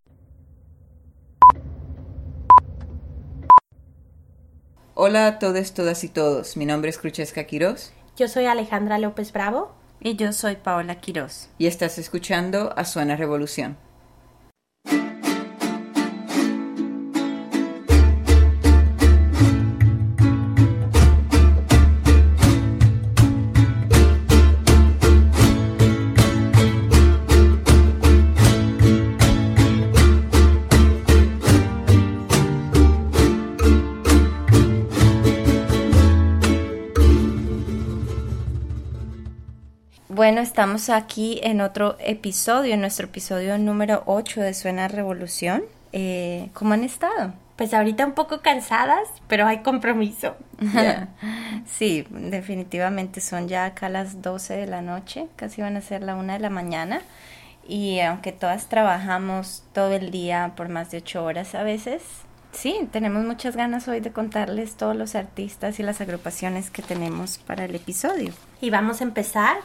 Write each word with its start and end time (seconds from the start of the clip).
Hola 4.95 5.25
a 5.25 5.39
todos, 5.39 5.73
todas 5.73 6.03
y 6.03 6.07
todos. 6.07 6.55
Mi 6.55 6.67
nombre 6.67 6.91
es 6.91 6.99
Crucesca 6.99 7.45
Quiroz. 7.45 7.91
Yo 8.15 8.27
soy 8.27 8.45
Alejandra 8.45 8.99
López 8.99 9.33
Bravo. 9.33 9.73
Y 9.99 10.17
yo 10.17 10.31
soy 10.33 10.55
Paola 10.55 11.01
Quiroz. 11.01 11.49
Y 11.57 11.65
estás 11.65 11.97
escuchando 11.97 12.71
a 12.77 12.85
Suena 12.85 13.15
Revolución. 13.15 13.75
Estamos 40.53 40.91
aquí 40.91 41.39
en 41.41 41.61
otro 41.61 41.97
episodio, 41.97 42.75
en 42.75 42.81
nuestro 42.81 43.07
episodio 43.07 43.57
número 43.57 44.03
8 44.05 44.39
de 44.39 44.53
Suena 44.53 44.87
Revolución. 44.87 45.63
Eh, 45.93 46.51
¿Cómo 46.53 46.75
han 46.75 46.83
estado? 46.83 47.33
Pues 47.55 47.73
ahorita 47.73 48.05
un 48.05 48.11
poco 48.11 48.41
cansadas, 48.41 49.09
pero 49.27 49.47
hay 49.47 49.63
compromiso. 49.63 50.35
sí, 51.65 52.05
definitivamente 52.11 53.19
son 53.19 53.47
ya 53.47 53.65
acá 53.65 53.89
las 53.89 54.21
12 54.21 54.53
de 54.53 54.67
la 54.67 54.83
noche, 54.83 55.27
casi 55.37 55.63
van 55.63 55.75
a 55.75 55.81
ser 55.81 56.03
la 56.03 56.13
1 56.15 56.33
de 56.33 56.39
la 56.39 56.51
mañana. 56.51 57.01
Y 57.67 57.99
aunque 58.01 58.31
todas 58.31 58.67
trabajamos 58.67 59.63
todo 59.73 59.91
el 59.93 60.11
día 60.11 60.53
por 60.55 60.69
más 60.69 60.91
de 60.91 60.97
8 60.99 61.25
horas 61.25 61.55
a 61.55 61.63
veces, 61.63 62.03
sí, 62.51 62.87
tenemos 62.91 63.25
muchas 63.25 63.55
ganas 63.55 63.87
hoy 63.87 64.01
de 64.01 64.11
contarles 64.11 64.75
todos 64.75 64.95
los 64.95 65.15
artistas 65.15 65.79
y 65.79 65.83
las 65.83 65.99
agrupaciones 65.99 66.69
que 66.69 66.83
tenemos 66.83 67.39
para 67.39 67.65
el 67.65 67.73
episodio. 67.73 68.31
Y 68.61 68.69
vamos 68.69 69.01
a 69.01 69.05
empezar 69.05 69.57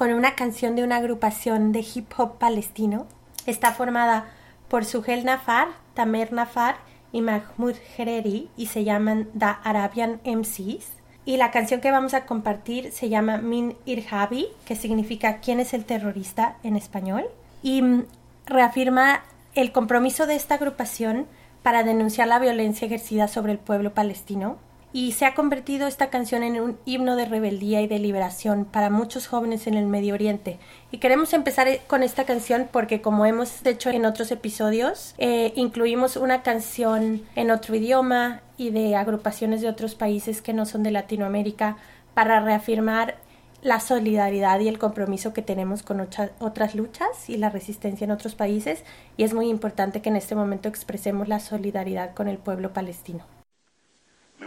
con 0.00 0.14
una 0.14 0.34
canción 0.34 0.76
de 0.76 0.82
una 0.82 0.96
agrupación 0.96 1.72
de 1.72 1.80
hip 1.80 2.10
hop 2.16 2.38
palestino. 2.38 3.06
Está 3.44 3.72
formada 3.74 4.30
por 4.68 4.86
Suhel 4.86 5.26
Nafar, 5.26 5.68
Tamer 5.92 6.32
Nafar 6.32 6.76
y 7.12 7.20
Mahmoud 7.20 7.74
Hereri 7.98 8.48
y 8.56 8.68
se 8.68 8.84
llaman 8.84 9.28
The 9.38 9.56
Arabian 9.62 10.22
MCs. 10.24 10.86
Y 11.26 11.36
la 11.36 11.50
canción 11.50 11.82
que 11.82 11.90
vamos 11.90 12.14
a 12.14 12.24
compartir 12.24 12.92
se 12.92 13.10
llama 13.10 13.42
Min 13.42 13.76
Irhabi, 13.84 14.46
que 14.64 14.74
significa 14.74 15.40
¿Quién 15.40 15.60
es 15.60 15.74
el 15.74 15.84
terrorista? 15.84 16.56
en 16.62 16.76
español. 16.76 17.26
Y 17.62 17.82
mm, 17.82 18.06
reafirma 18.46 19.20
el 19.54 19.70
compromiso 19.70 20.26
de 20.26 20.36
esta 20.36 20.54
agrupación 20.54 21.26
para 21.62 21.82
denunciar 21.82 22.26
la 22.26 22.38
violencia 22.38 22.86
ejercida 22.86 23.28
sobre 23.28 23.52
el 23.52 23.58
pueblo 23.58 23.92
palestino 23.92 24.56
y 24.92 25.12
se 25.12 25.24
ha 25.24 25.34
convertido 25.34 25.86
esta 25.86 26.10
canción 26.10 26.42
en 26.42 26.60
un 26.60 26.78
himno 26.84 27.16
de 27.16 27.24
rebeldía 27.24 27.80
y 27.80 27.86
de 27.86 27.98
liberación 27.98 28.64
para 28.64 28.90
muchos 28.90 29.28
jóvenes 29.28 29.66
en 29.66 29.74
el 29.74 29.86
Medio 29.86 30.14
Oriente. 30.14 30.58
Y 30.90 30.98
queremos 30.98 31.32
empezar 31.32 31.68
eh, 31.68 31.80
con 31.86 32.02
esta 32.02 32.24
canción 32.24 32.68
porque 32.70 33.00
como 33.00 33.26
hemos 33.26 33.64
hecho 33.64 33.90
en 33.90 34.04
otros 34.04 34.30
episodios, 34.32 35.14
eh, 35.18 35.52
incluimos 35.54 36.16
una 36.16 36.42
canción 36.42 37.22
en 37.36 37.50
otro 37.50 37.76
idioma 37.76 38.40
y 38.56 38.70
de 38.70 38.96
agrupaciones 38.96 39.60
de 39.60 39.68
otros 39.68 39.94
países 39.94 40.42
que 40.42 40.52
no 40.52 40.66
son 40.66 40.82
de 40.82 40.90
Latinoamérica 40.90 41.76
para 42.14 42.40
reafirmar 42.40 43.16
la 43.62 43.78
solidaridad 43.78 44.58
y 44.60 44.68
el 44.68 44.78
compromiso 44.78 45.32
que 45.32 45.42
tenemos 45.42 45.82
con 45.82 46.00
otras 46.00 46.74
luchas 46.74 47.28
y 47.28 47.36
la 47.36 47.50
resistencia 47.50 48.06
en 48.06 48.10
otros 48.10 48.34
países 48.34 48.84
y 49.16 49.24
es 49.24 49.34
muy 49.34 49.48
importante 49.48 50.00
que 50.00 50.08
en 50.08 50.16
este 50.16 50.34
momento 50.34 50.68
expresemos 50.68 51.28
la 51.28 51.40
solidaridad 51.40 52.14
con 52.14 52.28
el 52.28 52.38
pueblo 52.38 52.72
palestino. 52.72 53.39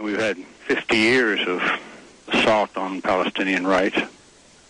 We've 0.00 0.18
had 0.18 0.36
50 0.36 0.96
years 0.96 1.46
of 1.46 1.62
assault 2.28 2.76
on 2.76 3.00
Palestinian 3.00 3.66
rights. 3.66 3.98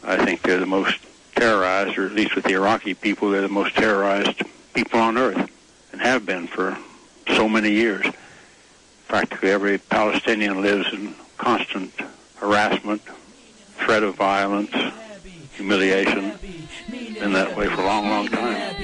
I 0.02 0.22
think 0.24 0.42
they're 0.42 0.60
the 0.60 0.66
most 0.66 0.98
terrorized, 1.34 1.96
or 1.98 2.06
at 2.06 2.12
least 2.12 2.34
with 2.34 2.44
the 2.44 2.52
Iraqi 2.52 2.94
people, 2.94 3.30
they're 3.30 3.40
the 3.40 3.48
most 3.48 3.74
terrorized 3.74 4.42
people 4.74 5.00
on 5.00 5.16
earth 5.16 5.50
and 5.92 6.00
have 6.00 6.26
been 6.26 6.46
for 6.46 6.76
so 7.28 7.48
many 7.48 7.70
years. 7.70 8.06
Practically 9.08 9.50
every 9.50 9.78
Palestinian 9.78 10.60
lives 10.62 10.92
in 10.92 11.14
constant 11.38 11.92
harassment, 12.36 13.02
threat 13.78 14.02
of 14.02 14.14
violence, 14.16 14.74
humiliation. 15.56 16.32
Been 16.90 17.32
that 17.32 17.56
way 17.56 17.66
for 17.68 17.80
a 17.80 17.84
long, 17.84 18.08
long 18.10 18.28
time 18.28 18.76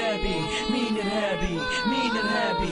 ارهابي 0.00 1.58
مين 1.90 2.10
ارهابي 2.16 2.69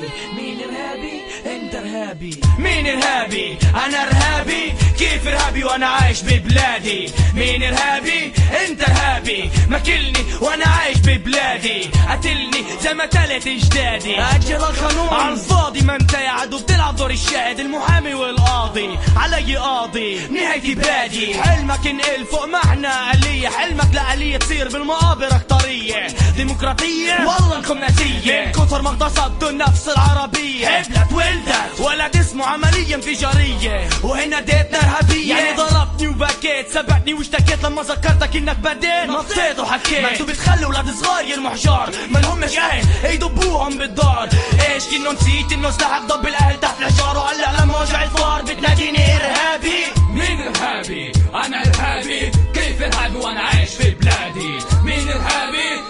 أنا 3.86 4.08
ارهابي. 4.08 4.74
كيف 4.98 5.28
ارهابي 5.28 5.64
وأنا 5.64 5.88
عايش 5.88 6.22
ببلادي؟ 6.24 7.12
مين 7.34 7.64
ارهابي 7.64 8.34
انت 8.68 8.82
ارهابي. 8.82 9.50
ماكلني 9.70 10.26
وأنا 10.42 10.66
عايش 10.66 10.98
ببلادي. 10.98 11.90
قتلني 12.10 12.64
زي 12.82 12.94
ما 12.94 13.06
تلت 13.06 13.48
اجدادي. 13.48 14.22
أجل 14.22 14.56
القانون 14.56 15.10
على 15.10 15.34
الفاضي 15.34 15.82
ما 15.82 15.96
انت 15.96 16.14
يا 16.14 16.30
عدو 16.30 16.60
بتلعب 16.60 16.96
دور 16.96 17.12
الشاهد 17.12 17.60
المحامي 17.60 18.14
والقاضي. 18.14 18.90
علي 19.18 19.58
قاضي. 19.58 20.28
نهايتي 20.28 20.76
بادي. 20.76 21.42
حلمك 21.42 21.88
انقل 21.88 22.26
فوق 22.32 22.46
معنى 22.46 23.12
آلية. 23.14 23.50
حلمك 23.50 23.90
لآلية 23.94 24.38
تصير 24.38 24.70
بالمقابر 24.70 25.28
اختارية 25.28 26.08
ديمقراطية. 26.36 27.14
والله 27.14 27.56
انكم 27.56 27.78
ناسية 27.78 28.46
من 28.46 28.52
كثر 28.52 28.82
ما 28.82 28.90
اغتصبتوا 28.90 29.50
النفس 29.50 29.90
العربية. 30.06 30.68
حبلت 30.68 31.12
ولدت 31.12 31.80
ولد 31.80 32.16
اسمه 32.16 32.46
عملية 32.46 32.96
انفجارية 32.96 33.90
وهنا 34.04 34.40
ديتنا 34.40 34.80
ارهابية 34.80 35.36
يعني 35.36 35.58
ضربتني 35.58 36.08
وبكيت 36.08 36.70
سبقتني 36.74 37.14
واشتكيت. 37.14 37.64
لما 37.64 37.82
ذكرتك 37.82 38.36
إنك 38.36 38.58
بديت 38.58 39.10
نطيت 39.10 39.60
وحكيت. 39.60 40.02
ما 40.02 40.12
أنتوا 40.12 40.26
بتخلوا 40.26 40.70
ولاد 40.70 40.90
صغار 40.90 41.26
يرموا 41.26 41.50
حجار 41.50 41.90
ما 42.10 42.20
لهمش 42.20 42.58
أهل 42.58 43.14
يدبوهم 43.14 43.78
بالدار. 43.78 44.30
إيش 44.70 44.84
كنه 44.84 45.12
نسيت 45.12 45.52
إنه 45.52 45.70
استحق 45.70 46.02
ضب 46.02 46.28
الأهل 46.28 46.60
تحت 46.60 46.80
الحجار 46.80 47.18
وهلا 47.18 47.62
لما 47.62 47.82
وجع 47.82 48.04
الفار 48.04 48.42
بتناديني 48.42 49.16
إرهابي. 49.16 49.84
مين 50.10 50.42
إرهابي؟ 50.42 51.12
أنا 51.46 51.62
إرهابي. 51.68 52.32
كيف 52.54 52.82
إرهابي 52.82 53.18
وأنا 53.18 53.42
عايش 53.42 53.70
في 53.70 53.92
بلادي؟ 53.92 54.58
مين 54.84 55.10
إرهابي؟ 55.10 55.89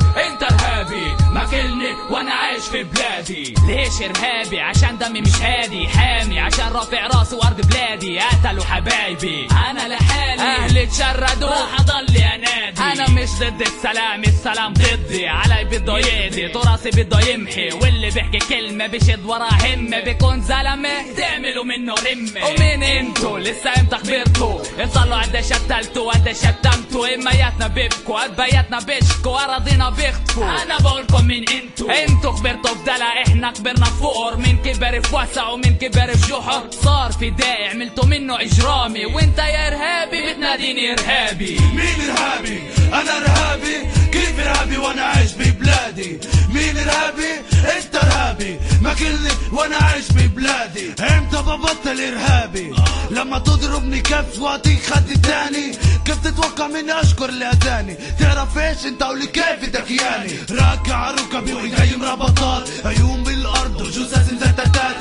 ماكلني 1.52 1.92
وأنا 2.10 2.34
عايش 2.34 2.64
في 2.64 2.84
بلادي. 2.84 3.54
ليش 3.68 4.02
ارهابي؟ 4.02 4.60
عشان 4.60 4.98
دمي 4.98 5.22
مش 5.22 5.36
هادي. 5.42 5.88
حامي 5.88 6.40
عشان 6.40 6.68
رافع 6.68 7.08
راسي 7.08 7.36
وارض 7.36 7.62
بلادي. 7.62 8.20
قتلوا 8.20 8.64
حبايبي 8.64 9.48
أنا 9.70 9.88
لحالي. 9.88 10.42
أهلي 10.42 10.84
اتشردوا. 10.84 11.50
راح 11.50 11.80
اضل 11.80 12.18
أنادي. 12.18 12.82
أنا 12.82 13.10
مش 13.10 13.30
ضد 13.40 13.62
السلام 13.62 14.24
السلام 14.24 14.74
ضدي. 14.74 15.28
علي 15.28 15.64
بده 15.64 15.98
يقضي 15.98 16.48
تراثي 16.48 16.90
بده 16.90 17.20
يمحي. 17.20 17.70
واللي 17.72 18.10
بيحكي 18.10 18.40
كلمة 18.40 18.88
بشد 18.88 19.26
ورا 19.26 19.50
همة. 19.50 20.00
بيكون 20.00 20.42
زلمة 20.42 21.14
تعملوا 21.18 21.64
منه 21.64 21.94
رمة. 21.94 22.46
ومين 22.48 22.84
أنتوا؟ 22.84 23.40
لسه 23.40 23.70
إمتى 23.80 23.98
خبرتوا؟ 23.98 24.60
انصلوا 24.84 25.22
قد 25.22 25.42
شتلتوا 25.42 26.12
قد 26.12 26.32
شتمتوا. 26.32 27.16
امياتنا 27.16 27.68
بيبكوا 27.68 28.24
قد 28.24 28.36
بياتنا 28.36 28.80
بيشكوا 28.80 29.44
أراضينا 29.46 29.90
بيخطفوا. 29.90 30.64
أنا 30.64 30.78
بقولكم 30.78 31.32
مين 31.40 31.50
أنتوا 31.50 32.04
انتو 32.04 32.32
كبرتوا 32.32 32.76
بدلع 32.76 33.22
إحنا 33.22 33.52
كبرنا 33.52 33.86
فقر. 33.86 34.38
من 34.38 34.58
كبر 34.66 35.02
في 35.02 35.16
وسع 35.16 35.48
ومن 35.48 35.76
كبر 35.76 36.18
في 36.18 36.32
جحر؟ 36.32 36.64
صار 36.72 37.12
فدائي 37.12 37.68
عملتوا 37.68 38.06
منه 38.06 38.42
إجرامي. 38.42 39.06
وانت 39.06 39.38
يا 39.38 39.68
إرهابي 39.68 40.34
بتناديني 40.34 40.94
إرهابي. 40.94 41.58
مين 41.76 42.10
إرهابي؟ 42.10 42.62
أنا 42.94 43.18
إرهابي. 43.18 43.99
كيف 44.12 44.40
ارهابي 44.40 44.78
وأنا 44.78 45.02
عايش 45.02 45.32
ببلادي؟ 45.34 46.20
مين 46.54 46.78
ارهابي 46.78 47.34
انت 47.78 47.96
ارهابي 47.96 48.60
ماكلني 48.82 49.30
وأنا 49.52 49.76
عايش 49.78 50.06
ببلادي. 50.12 50.90
إمتى 51.00 51.38
ببطل 51.38 52.02
ارهابي 52.02 52.74
لما 53.12 53.40
تضربني 53.40 54.02
كف 54.02 54.40
واعطيك 54.40 54.84
خد 54.86 55.22
تاني. 55.22 55.72
كيف 56.06 56.24
تتوقع 56.24 56.68
مني 56.68 57.02
اشكر 57.02 57.30
اللي 57.30 57.52
اتاني 57.52 57.96
تعرف 58.20 58.58
إيش 58.58 58.86
انت 58.86 59.04
ولي 59.04 59.28
كيف 59.28 59.70
دكياني 59.70 60.34
راكع 60.52 61.12
ركبي 61.12 61.54
وايدي 61.54 61.98
مربطات 61.98 62.70
عيون 62.86 63.24
بالارض 63.24 63.82
وجثث 63.82 64.34
مزتتات 64.34 64.96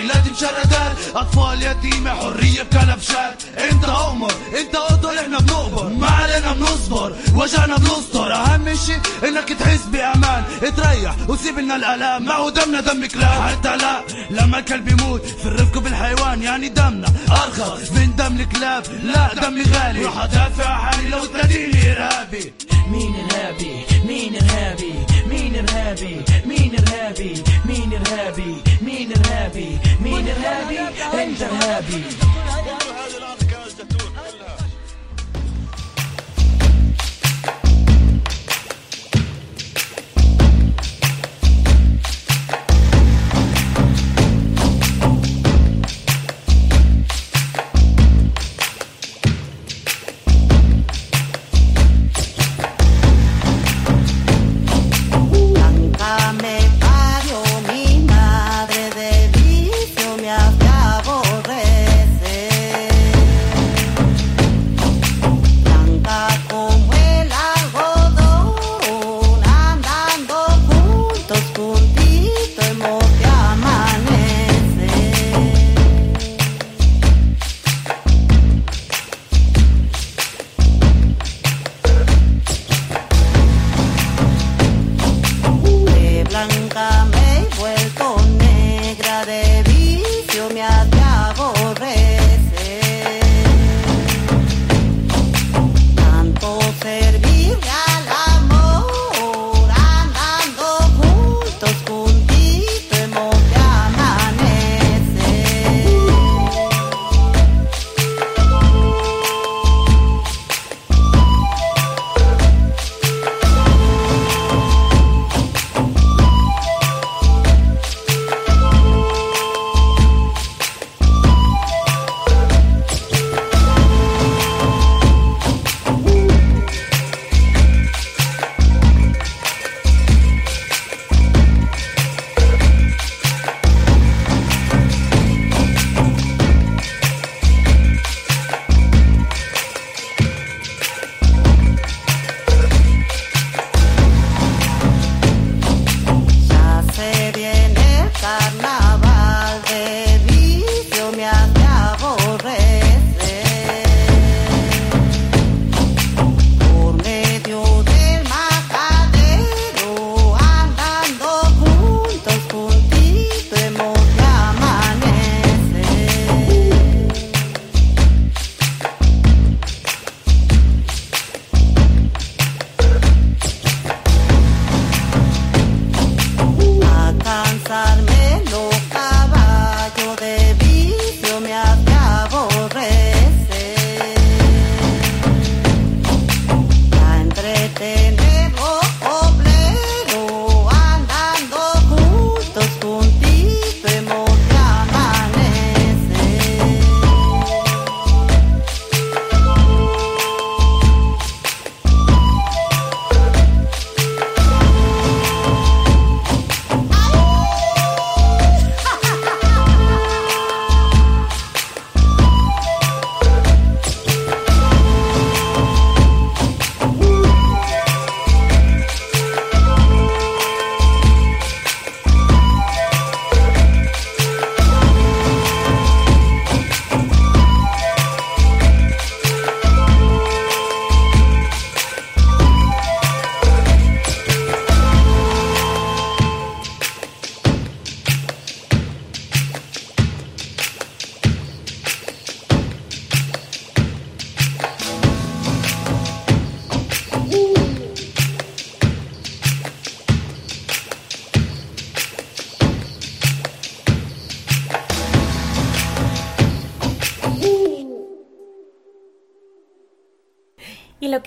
عائلات 0.00 0.32
مشردات 0.32 0.96
أطفال 1.14 1.62
يتيمة 1.62 2.14
حرية 2.14 2.62
بكنفشات 2.62 3.42
أنت 3.70 3.84
أمر 3.84 4.32
أنت 4.60 4.76
قدر 4.76 5.20
إحنا 5.20 5.38
بنقبر. 5.38 5.88
ما 5.88 6.06
علينا 6.06 6.52
بنصبر 6.52 7.16
وجعنا 7.34 7.76
بنستر. 7.76 8.34
أهم 8.34 8.74
شي 8.74 8.94
إنك 9.28 9.48
تحس 9.48 9.84
بأمان. 9.92 10.44
تريح 10.76 11.14
وسيب 11.28 11.58
لنا 11.58 11.76
الألام. 11.76 12.24
ما 12.24 12.34
هو 12.34 12.48
دمنا 12.50 12.80
دم 12.80 13.06
كلاب. 13.06 13.42
حتى 13.42 13.76
لا 13.76 14.02
لما 14.30 14.58
الكلب 14.58 14.88
يموت 14.88 15.24
في 15.24 15.46
الرفق 15.46 15.78
بالحيوان 15.78 16.42
يعني 16.42 16.68
دمنا 16.68 17.12
ارخص 17.30 17.92
من 17.92 18.16
دم 18.16 18.40
الكلاب. 18.40 18.82
لا 19.02 19.34
دمي 19.34 19.62
غالي 19.62 20.04
راح 20.04 20.18
أدافع 20.24 20.68
عن 20.68 21.10
لو 21.10 21.24
تناديني 21.24 21.92
ارهابي 21.92 22.52
مين 22.88 23.14
إرهابي 23.16 23.84
مين 24.08 24.36
إرهابي 24.36 24.92
مين 25.30 25.56
إرهابي 25.56 26.16
مين 26.46 26.74
إرهابي 26.78 27.42
مين 27.64 27.92
إرهابي 27.92 28.54
مين 28.82 29.12
إرهابي 29.12 29.78
مين 30.02 30.28
إرهابي 30.28 30.78
أنت 31.22 31.42
إرهابي 31.42 32.02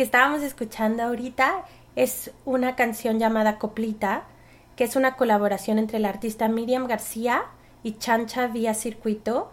estábamos 0.04 0.42
escuchando 0.44 1.04
ahorita 1.04 1.66
es 1.96 2.32
una 2.46 2.76
canción 2.76 3.20
llamada 3.20 3.58
Coplita, 3.58 4.24
que 4.76 4.84
es 4.84 4.96
una 4.96 5.16
colaboración 5.16 5.80
entre 5.80 6.00
la 6.00 6.10
artista 6.10 6.48
Miriam 6.48 6.88
García 6.88 7.44
y 7.84 7.94
Chancha 7.94 8.48
Vía 8.48 8.74
Circuito, 8.74 9.52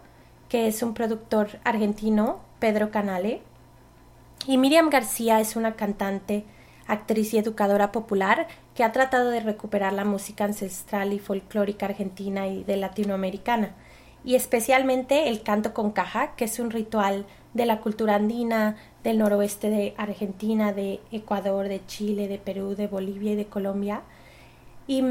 que 0.49 0.66
es 0.66 0.83
un 0.83 0.95
productor 0.95 1.61
argentino, 1.64 2.40
Pedro 2.59 2.90
Canale. 2.90 3.42
Y 4.47 4.59
Miriam 4.59 4.90
García 4.90 5.40
es 5.40 5.57
una 5.57 5.75
cantante, 5.75 6.45
actriz 6.87 7.35
y 7.35 7.38
educadora 7.38 7.92
popular 7.92 8.49
que 8.75 8.83
ha 8.83 8.92
tratado 8.92 9.30
de 9.30 9.40
recuperar 9.40 9.92
la 9.92 10.04
música 10.04 10.45
ancestral 10.45 11.12
y 11.12 11.19
folclórica 11.19 11.87
argentina 11.87 12.49
y 12.49 12.64
de 12.64 12.76
latinoamericana, 12.76 13.75
y 14.25 14.35
especialmente 14.35 15.28
el 15.28 15.42
canto 15.42 15.73
con 15.73 15.92
caja, 15.92 16.35
que 16.35 16.47
es 16.47 16.59
un 16.59 16.71
ritual 16.71 17.26
de 17.54 17.66
la 17.66 17.80
cultura 17.80 18.14
andina, 18.16 18.76
del 19.02 19.19
noroeste 19.19 19.71
de 19.71 19.95
Argentina, 19.97 20.73
de 20.73 21.00
Ecuador, 21.11 21.69
de 21.69 21.85
Chile, 21.87 22.28
de 22.28 22.38
Perú, 22.38 22.75
de 22.76 22.87
Bolivia 22.87 23.33
y 23.33 23.37
de 23.37 23.47
Colombia. 23.47 24.02
Y 24.87 25.04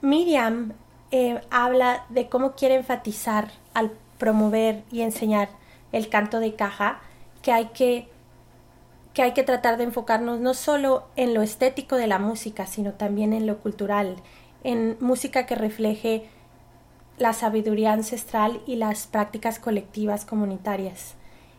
Miriam 0.00 0.72
eh, 1.10 1.40
habla 1.50 2.06
de 2.08 2.28
cómo 2.28 2.52
quiere 2.52 2.76
enfatizar 2.76 3.50
al 3.74 3.92
promover 4.18 4.84
y 4.90 5.02
enseñar 5.02 5.48
el 5.92 6.08
canto 6.08 6.40
de 6.40 6.54
caja, 6.54 7.00
que 7.42 7.52
hay 7.52 7.66
que, 7.66 8.08
que 9.12 9.22
hay 9.22 9.32
que 9.32 9.42
tratar 9.42 9.76
de 9.76 9.84
enfocarnos 9.84 10.40
no 10.40 10.54
solo 10.54 11.04
en 11.16 11.34
lo 11.34 11.42
estético 11.42 11.96
de 11.96 12.06
la 12.06 12.18
música, 12.18 12.66
sino 12.66 12.92
también 12.92 13.32
en 13.32 13.46
lo 13.46 13.58
cultural, 13.58 14.16
en 14.62 14.96
música 15.00 15.46
que 15.46 15.54
refleje 15.54 16.26
la 17.18 17.32
sabiduría 17.32 17.92
ancestral 17.92 18.60
y 18.66 18.76
las 18.76 19.06
prácticas 19.06 19.58
colectivas 19.58 20.24
comunitarias 20.24 21.16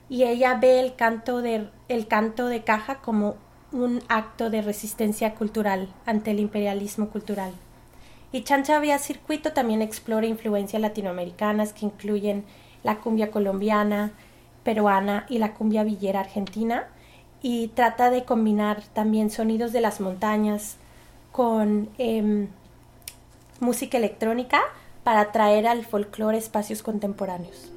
y 0.09 0.23
ella 0.23 0.55
ve 0.55 0.79
el 0.79 0.95
canto 0.95 1.41
de, 1.41 1.67
el 1.87 2.07
canto 2.07 2.47
de 2.47 2.63
caja 2.63 3.01
como 3.01 3.35
un 3.71 4.01
acto 4.07 4.49
de 4.49 4.61
resistencia 4.61 5.35
cultural 5.35 5.89
ante 6.05 6.31
el 6.31 6.39
imperialismo 6.39 7.09
cultural. 7.09 7.51
Y 8.31 8.43
Chancha 8.43 8.79
Vía 8.79 8.99
Circuito 8.99 9.53
también 9.53 9.81
explora 9.81 10.27
influencias 10.27 10.81
latinoamericanas 10.81 11.73
que 11.73 11.85
incluyen 11.85 12.43
la 12.83 12.97
cumbia 12.97 13.31
colombiana, 13.31 14.11
peruana 14.63 15.25
y 15.29 15.39
la 15.39 15.53
cumbia 15.53 15.83
villera 15.83 16.21
argentina 16.21 16.87
y 17.41 17.69
trata 17.69 18.09
de 18.09 18.23
combinar 18.23 18.83
también 18.93 19.29
sonidos 19.29 19.71
de 19.71 19.81
las 19.81 20.01
montañas 20.01 20.77
con 21.31 21.89
em, 21.97 22.47
música 23.59 23.97
electrónica 23.97 24.61
para 25.03 25.31
traer 25.31 25.67
al 25.67 25.85
folclore 25.85 26.37
espacios 26.37 26.81
contemporáneos. 26.81 27.74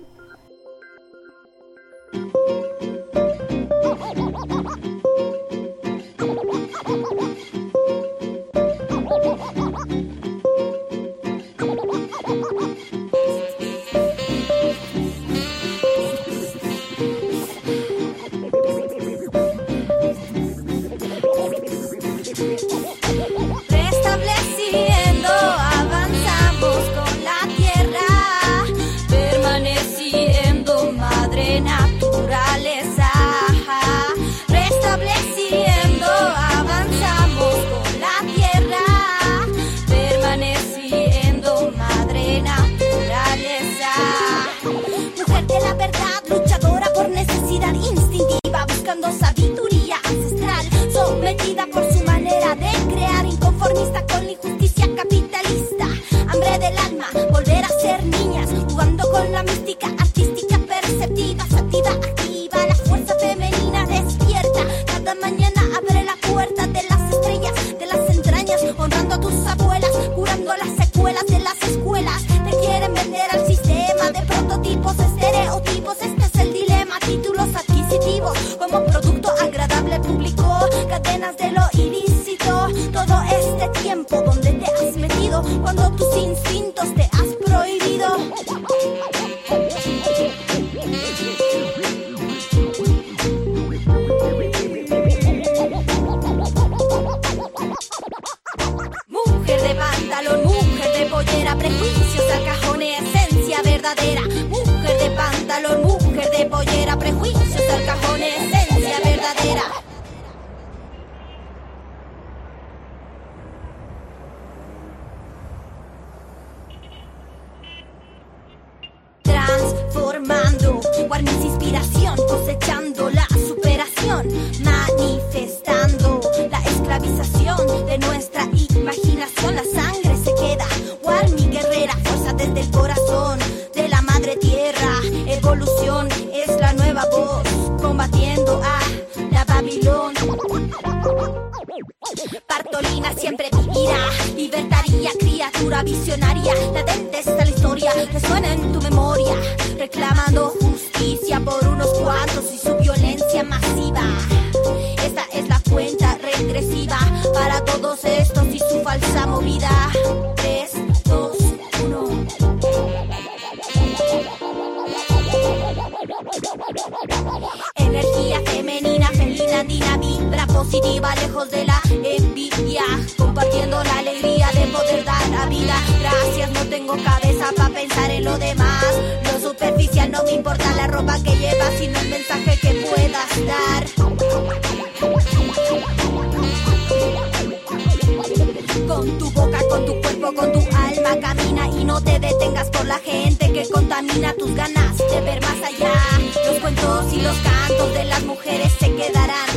Los 197.23 197.37
cantos 197.39 197.93
de 197.95 198.05
las 198.05 198.23
mujeres 198.25 198.73
se 198.79 198.95
quedarán 198.95 199.49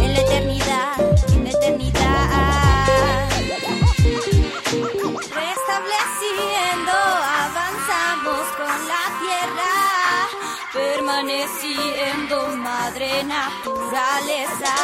en 0.00 0.12
la 0.12 0.20
eternidad, 0.20 0.94
en 1.32 1.44
la 1.44 1.50
eternidad. 1.50 3.28
Restableciendo, 5.42 6.92
avanzamos 7.46 8.44
con 8.56 8.88
la 8.92 9.04
tierra, 9.22 9.72
permaneciendo 10.72 12.48
madre 12.56 13.24
naturaleza. 13.24 14.74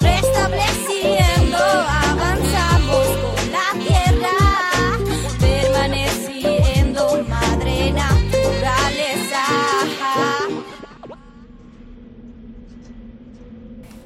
Restableciendo 0.00 1.58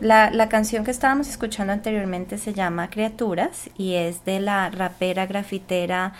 La, 0.00 0.30
la 0.30 0.48
canción 0.48 0.84
que 0.84 0.92
estábamos 0.92 1.28
escuchando 1.28 1.72
anteriormente 1.72 2.38
se 2.38 2.54
llama 2.54 2.88
Criaturas 2.88 3.68
y 3.76 3.94
es 3.94 4.24
de 4.24 4.38
la 4.38 4.70
rapera 4.70 5.26
grafitera 5.26 6.12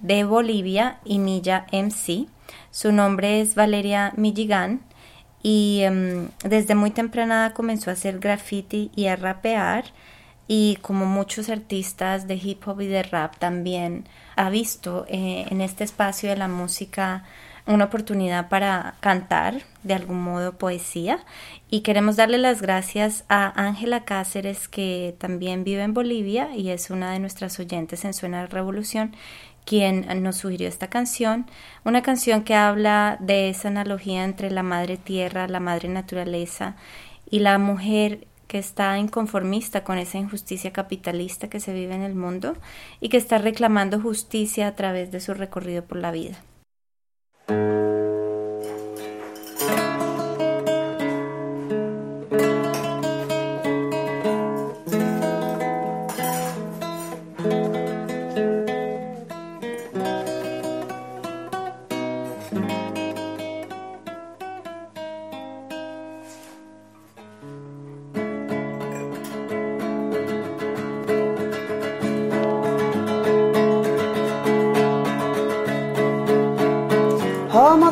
de 0.00 0.24
Bolivia, 0.24 0.98
Inilla 1.04 1.66
MC. 1.72 2.26
Su 2.70 2.90
nombre 2.92 3.40
es 3.40 3.54
Valeria 3.54 4.12
Milligan 4.16 4.80
y 5.42 5.80
em, 5.82 6.28
desde 6.44 6.74
muy 6.74 6.90
temprana 6.90 7.52
comenzó 7.54 7.90
a 7.90 7.94
hacer 7.94 8.18
graffiti 8.18 8.90
y 8.96 9.06
a 9.06 9.16
rapear 9.16 9.84
y 10.46 10.78
como 10.80 11.04
muchos 11.04 11.50
artistas 11.50 12.26
de 12.26 12.34
hip 12.36 12.66
hop 12.66 12.80
y 12.80 12.86
de 12.86 13.02
rap 13.02 13.36
también 13.36 14.08
ha 14.36 14.48
visto 14.48 15.04
eh, 15.08 15.44
en 15.50 15.60
este 15.60 15.84
espacio 15.84 16.30
de 16.30 16.36
la 16.36 16.48
música 16.48 17.24
una 17.68 17.84
oportunidad 17.84 18.48
para 18.48 18.94
cantar 19.00 19.62
de 19.82 19.94
algún 19.94 20.20
modo 20.20 20.56
poesía 20.56 21.20
y 21.68 21.82
queremos 21.82 22.16
darle 22.16 22.38
las 22.38 22.62
gracias 22.62 23.24
a 23.28 23.52
Ángela 23.62 24.04
Cáceres 24.04 24.68
que 24.68 25.14
también 25.18 25.64
vive 25.64 25.82
en 25.82 25.92
Bolivia 25.92 26.56
y 26.56 26.70
es 26.70 26.88
una 26.88 27.12
de 27.12 27.18
nuestras 27.18 27.60
oyentes 27.60 28.04
en 28.06 28.14
Suena 28.14 28.46
Revolución 28.46 29.14
quien 29.66 30.06
nos 30.22 30.36
sugirió 30.36 30.66
esta 30.66 30.88
canción, 30.88 31.44
una 31.84 32.00
canción 32.00 32.42
que 32.42 32.54
habla 32.54 33.18
de 33.20 33.50
esa 33.50 33.68
analogía 33.68 34.24
entre 34.24 34.50
la 34.50 34.62
madre 34.62 34.96
tierra, 34.96 35.46
la 35.46 35.60
madre 35.60 35.90
naturaleza 35.90 36.74
y 37.30 37.40
la 37.40 37.58
mujer 37.58 38.26
que 38.46 38.56
está 38.56 38.96
inconformista 38.96 39.84
con 39.84 39.98
esa 39.98 40.16
injusticia 40.16 40.72
capitalista 40.72 41.50
que 41.50 41.60
se 41.60 41.74
vive 41.74 41.94
en 41.94 42.02
el 42.02 42.14
mundo 42.14 42.56
y 42.98 43.10
que 43.10 43.18
está 43.18 43.36
reclamando 43.36 44.00
justicia 44.00 44.68
a 44.68 44.74
través 44.74 45.12
de 45.12 45.20
su 45.20 45.34
recorrido 45.34 45.84
por 45.84 45.98
la 45.98 46.12
vida. 46.12 46.38
Música 47.48 48.07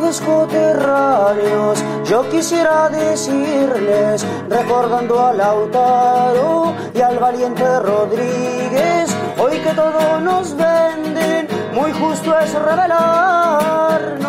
Coterráneos, 0.07 1.83
yo 2.05 2.29
quisiera 2.31 2.89
decirles, 2.89 4.25
recordando 4.49 5.21
a 5.21 5.33
Lautaro 5.33 6.73
y 6.95 7.01
al 7.01 7.19
valiente 7.19 7.81
Rodríguez, 7.81 9.11
hoy 9.37 9.59
que 9.59 9.71
todo 9.71 10.21
nos 10.21 10.57
venden, 10.57 11.49
muy 11.75 11.91
justo 11.91 12.39
es 12.39 12.55
revelarnos. 12.55 14.27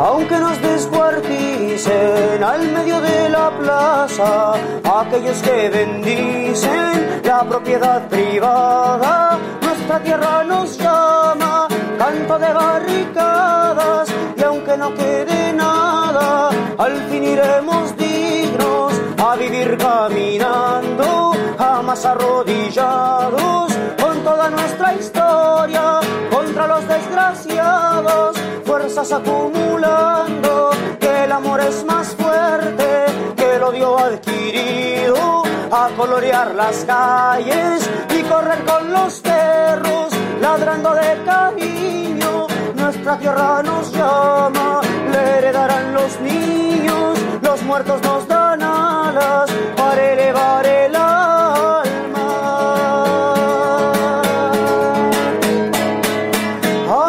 Aunque 0.00 0.36
nos 0.38 0.60
descuarticen 0.60 2.42
al 2.42 2.72
medio 2.72 3.00
de 3.00 3.28
la 3.28 3.50
plaza, 3.50 4.54
aquellos 4.82 5.40
que 5.40 5.68
bendicen 5.70 7.20
la 7.22 7.44
propiedad 7.44 8.08
privada, 8.08 9.38
nuestra 9.86 10.02
tierra 10.02 10.42
nos 10.42 10.78
llama, 10.78 11.68
canto 11.96 12.38
de 12.40 12.52
barricadas, 12.52 14.08
y 14.36 14.42
aunque 14.42 14.76
no 14.76 14.92
quede 14.94 15.52
nada, 15.52 16.50
al 16.76 16.96
fin 17.08 17.22
iremos 17.22 17.96
dignos 17.96 18.92
a 19.16 19.36
vivir 19.36 19.78
caminando, 19.78 21.34
jamás 21.56 22.04
arrodillados, 22.04 23.72
con 24.02 24.24
toda 24.24 24.50
nuestra 24.50 24.92
historia, 24.94 26.00
contra 26.32 26.66
los 26.66 26.88
desgraciados, 26.88 28.36
fuerzas 28.64 29.12
acumulando, 29.12 30.70
que 30.98 31.24
el 31.24 31.30
amor 31.30 31.60
es 31.60 31.84
más 31.84 32.08
fuerte 32.08 33.04
que 33.36 33.54
el 33.54 33.62
odio 33.62 33.96
adquirido, 33.98 35.45
a 35.70 35.88
colorear 35.96 36.54
las 36.54 36.84
calles 36.84 37.90
y 38.10 38.22
correr 38.22 38.64
con 38.64 38.92
los 38.92 39.20
perros, 39.20 40.12
ladrando 40.40 40.94
de 40.94 41.22
cariño, 41.24 42.46
nuestra 42.74 43.18
tierra 43.18 43.62
nos 43.62 43.92
llama, 43.92 44.80
le 45.10 45.38
heredarán 45.38 45.94
los 45.94 46.20
niños, 46.20 47.18
los 47.42 47.62
muertos 47.62 48.00
nos 48.02 48.28
dan 48.28 48.62
alas 48.62 49.50
para 49.76 50.12
elevar 50.12 50.66
el 50.66 50.96
alma. 50.96 51.82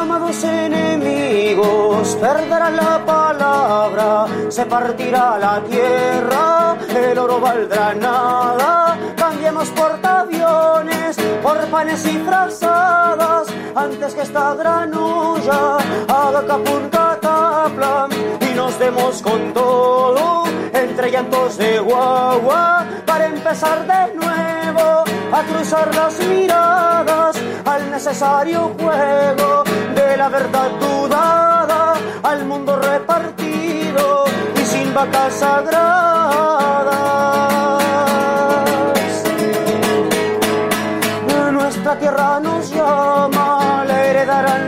Amados 0.01 0.43
enemigos, 0.43 2.17
perderán 2.19 2.75
la 2.75 3.05
palabra, 3.05 4.25
se 4.49 4.65
partirá 4.65 5.37
la 5.37 5.61
tierra, 5.61 6.66
el 7.03 7.17
oro 7.17 7.39
valdrá 7.39 7.93
nada, 7.93 8.97
cambiemos 9.15 9.69
portaaviones 9.69 11.17
por 11.43 11.57
panes 11.67 12.05
y 12.05 12.17
frazadas, 12.19 13.47
antes 13.75 14.13
que 14.15 14.21
esta 14.21 14.53
gran 14.55 14.93
olla 14.93 15.77
haga 16.07 16.45
capunta 16.45 17.17
tapla 17.21 18.07
y 18.41 18.55
nos 18.55 18.77
demos 18.79 19.21
con 19.21 19.53
todo, 19.53 20.43
entre 20.73 21.11
llantos 21.11 21.57
de 21.57 21.79
guagua, 21.79 22.85
para 23.05 23.27
empezar 23.27 23.85
de 23.85 24.15
nuevo 24.15 25.03
a 25.31 25.43
cruzar 25.43 25.93
las 25.95 26.19
miradas 26.19 27.35
al 27.65 27.91
necesario 27.91 28.71
juego 28.79 29.63
de 29.95 30.17
la 30.17 30.29
verdad 30.29 30.71
dudada, 30.79 31.93
al 32.23 32.45
mundo 32.45 32.75
repartido 32.77 34.25
y 34.55 34.65
sin 34.65 34.93
vacas 34.93 35.33
sagradas. 35.33 36.86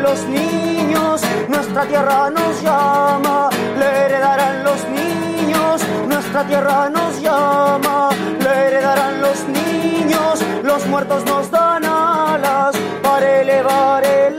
Los 0.09 0.25
niños. 0.25 1.21
Nuestra 1.47 1.85
tierra 1.85 2.29
nos 2.31 2.61
llama, 2.63 3.49
la 3.79 3.87
heredarán 4.05 4.63
los 4.63 4.81
niños. 4.99 5.81
Nuestra 6.07 6.43
tierra 6.45 6.89
nos 6.89 7.21
llama, 7.21 8.09
la 8.43 8.51
heredarán 8.65 9.21
los 9.21 9.37
niños. 9.47 10.33
Los 10.63 10.85
muertos 10.87 11.23
nos 11.25 11.51
dan 11.51 11.85
alas 11.85 12.75
para 13.03 13.41
elevar 13.41 14.03
el 14.03 14.38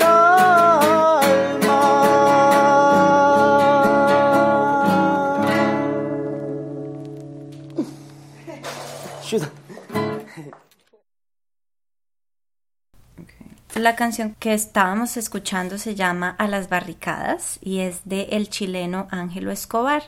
La 13.76 13.94
canción 13.94 14.34
que 14.40 14.52
estábamos 14.52 15.16
escuchando 15.16 15.78
se 15.78 15.94
llama 15.94 16.34
A 16.38 16.48
las 16.48 16.68
barricadas 16.68 17.60
y 17.62 17.78
es 17.78 18.00
de 18.04 18.22
el 18.32 18.48
chileno 18.50 19.06
Ángelo 19.12 19.52
Escobar. 19.52 20.02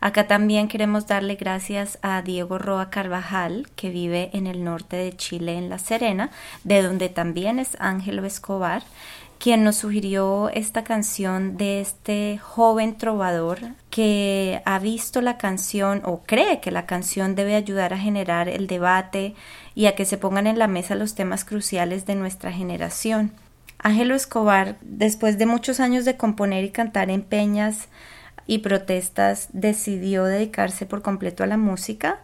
Acá 0.00 0.26
también 0.26 0.66
queremos 0.66 1.06
darle 1.06 1.34
gracias 1.34 1.98
a 2.00 2.22
Diego 2.22 2.56
Roa 2.58 2.88
Carvajal, 2.88 3.68
que 3.76 3.90
vive 3.90 4.30
en 4.32 4.46
el 4.46 4.64
norte 4.64 4.96
de 4.96 5.14
Chile, 5.14 5.58
en 5.58 5.68
La 5.68 5.78
Serena, 5.78 6.30
de 6.64 6.82
donde 6.82 7.10
también 7.10 7.58
es 7.58 7.76
Ángelo 7.78 8.24
Escobar, 8.24 8.82
quien 9.42 9.64
nos 9.64 9.74
sugirió 9.74 10.50
esta 10.50 10.84
canción 10.84 11.56
de 11.56 11.80
este 11.80 12.38
joven 12.38 12.96
trovador 12.96 13.58
que 13.90 14.62
ha 14.64 14.78
visto 14.78 15.20
la 15.20 15.36
canción 15.36 16.00
o 16.04 16.22
cree 16.22 16.60
que 16.60 16.70
la 16.70 16.86
canción 16.86 17.34
debe 17.34 17.56
ayudar 17.56 17.92
a 17.92 17.98
generar 17.98 18.48
el 18.48 18.68
debate 18.68 19.34
y 19.74 19.86
a 19.86 19.96
que 19.96 20.04
se 20.04 20.16
pongan 20.16 20.46
en 20.46 20.60
la 20.60 20.68
mesa 20.68 20.94
los 20.94 21.16
temas 21.16 21.44
cruciales 21.44 22.06
de 22.06 22.14
nuestra 22.14 22.52
generación. 22.52 23.32
Ángelo 23.80 24.14
Escobar, 24.14 24.76
después 24.80 25.38
de 25.38 25.46
muchos 25.46 25.80
años 25.80 26.04
de 26.04 26.16
componer 26.16 26.62
y 26.62 26.70
cantar 26.70 27.10
en 27.10 27.22
peñas 27.22 27.88
y 28.46 28.58
protestas, 28.58 29.48
decidió 29.52 30.22
dedicarse 30.22 30.86
por 30.86 31.02
completo 31.02 31.42
a 31.42 31.48
la 31.48 31.56
música 31.56 32.20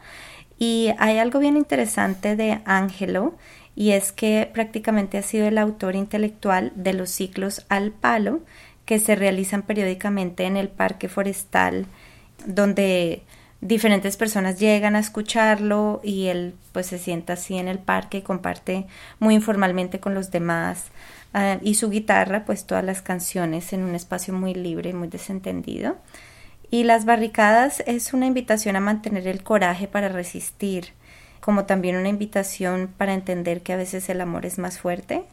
y 0.56 0.90
hay 0.98 1.18
algo 1.18 1.40
bien 1.40 1.56
interesante 1.56 2.36
de 2.36 2.60
Ángelo 2.64 3.34
y 3.78 3.92
es 3.92 4.10
que 4.10 4.50
prácticamente 4.52 5.18
ha 5.18 5.22
sido 5.22 5.46
el 5.46 5.56
autor 5.56 5.94
intelectual 5.94 6.72
de 6.74 6.94
los 6.94 7.10
ciclos 7.10 7.64
al 7.68 7.92
palo 7.92 8.40
que 8.84 8.98
se 8.98 9.14
realizan 9.14 9.62
periódicamente 9.62 10.46
en 10.46 10.56
el 10.56 10.68
Parque 10.68 11.08
Forestal, 11.08 11.86
donde 12.44 13.22
diferentes 13.60 14.16
personas 14.16 14.58
llegan 14.58 14.96
a 14.96 14.98
escucharlo 14.98 16.00
y 16.02 16.26
él 16.26 16.56
pues 16.72 16.86
se 16.86 16.98
sienta 16.98 17.34
así 17.34 17.56
en 17.56 17.68
el 17.68 17.78
parque 17.78 18.18
y 18.18 18.22
comparte 18.22 18.88
muy 19.20 19.36
informalmente 19.36 20.00
con 20.00 20.12
los 20.12 20.32
demás 20.32 20.86
ah, 21.32 21.58
y 21.62 21.76
su 21.76 21.88
guitarra 21.88 22.44
pues 22.44 22.66
todas 22.66 22.82
las 22.82 23.00
canciones 23.00 23.72
en 23.72 23.84
un 23.84 23.94
espacio 23.94 24.34
muy 24.34 24.54
libre 24.54 24.90
y 24.90 24.94
muy 24.94 25.06
desentendido. 25.06 25.98
Y 26.68 26.82
las 26.82 27.04
barricadas 27.04 27.84
es 27.86 28.12
una 28.12 28.26
invitación 28.26 28.74
a 28.74 28.80
mantener 28.80 29.28
el 29.28 29.44
coraje 29.44 29.86
para 29.86 30.08
resistir, 30.08 30.97
como 31.40 31.64
también 31.64 31.96
una 31.96 32.08
invitación 32.08 32.92
para 32.96 33.14
entender 33.14 33.62
que 33.62 33.72
a 33.72 33.76
veces 33.76 34.08
el 34.08 34.20
amor 34.20 34.46
es 34.46 34.58
más 34.58 34.78
fuerte 34.78 35.24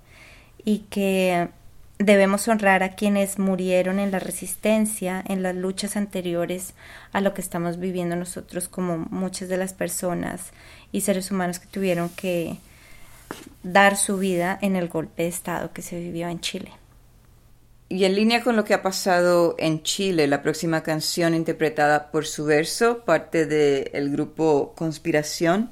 y 0.63 0.79
que 0.89 1.49
debemos 1.97 2.47
honrar 2.47 2.83
a 2.83 2.95
quienes 2.95 3.39
murieron 3.39 3.99
en 3.99 4.11
la 4.11 4.19
resistencia, 4.19 5.23
en 5.27 5.43
las 5.43 5.55
luchas 5.55 5.95
anteriores 5.95 6.73
a 7.13 7.21
lo 7.21 7.33
que 7.33 7.41
estamos 7.41 7.79
viviendo 7.79 8.15
nosotros 8.15 8.67
como 8.67 8.97
muchas 8.97 9.47
de 9.47 9.57
las 9.57 9.73
personas 9.73 10.51
y 10.91 11.01
seres 11.01 11.31
humanos 11.31 11.59
que 11.59 11.67
tuvieron 11.67 12.09
que 12.09 12.57
dar 13.63 13.97
su 13.97 14.17
vida 14.17 14.57
en 14.61 14.75
el 14.75 14.89
golpe 14.89 15.23
de 15.23 15.29
Estado 15.29 15.71
que 15.71 15.81
se 15.81 15.99
vivió 15.99 16.27
en 16.27 16.39
Chile. 16.39 16.71
Y 17.87 18.03
en 18.05 18.15
línea 18.15 18.43
con 18.43 18.55
lo 18.55 18.65
que 18.65 18.73
ha 18.73 18.81
pasado 18.81 19.55
en 19.59 19.83
Chile, 19.83 20.27
la 20.27 20.41
próxima 20.41 20.81
canción 20.81 21.35
interpretada 21.35 22.11
por 22.11 22.25
su 22.25 22.43
verso, 22.45 23.05
parte 23.05 23.45
del 23.45 24.11
grupo 24.11 24.73
Conspiración, 24.75 25.71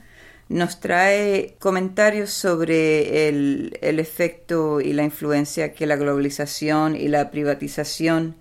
nos 0.50 0.80
trae 0.80 1.56
comentarios 1.60 2.32
sobre 2.32 3.30
el, 3.30 3.78
efecto 3.82 4.82
y 4.82 4.94
la 4.94 5.04
influencia 5.04 5.74
que 5.74 5.86
la 5.86 5.96
globalización 5.96 6.96
y 6.96 7.08
la 7.08 7.32
privatización 7.32 8.36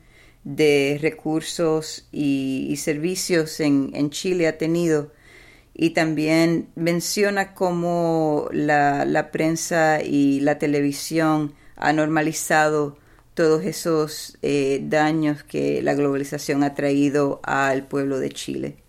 de 0.44 0.98
recursos 1.00 2.08
y, 2.12 2.74
servicios 2.76 3.60
en, 3.60 4.10
Chile 4.10 4.48
ha 4.48 4.58
tenido 4.58 5.12
y 5.74 5.90
también 5.90 6.68
menciona 6.74 7.54
cómo 7.54 8.48
la, 8.52 9.04
la 9.04 9.30
prensa 9.30 10.02
y 10.02 10.40
la 10.40 10.58
televisión 10.58 11.54
ha 11.76 11.92
normalizado 11.92 12.98
todos 13.34 13.64
esos 13.64 14.36
eh, 14.42 14.80
daños 14.84 15.42
que 15.42 15.82
la 15.82 15.94
globalización 15.94 16.62
ha 16.64 16.74
traído 16.74 17.40
al 17.44 17.86
pueblo 17.86 18.18
de 18.18 18.30
Chile. 18.30 18.81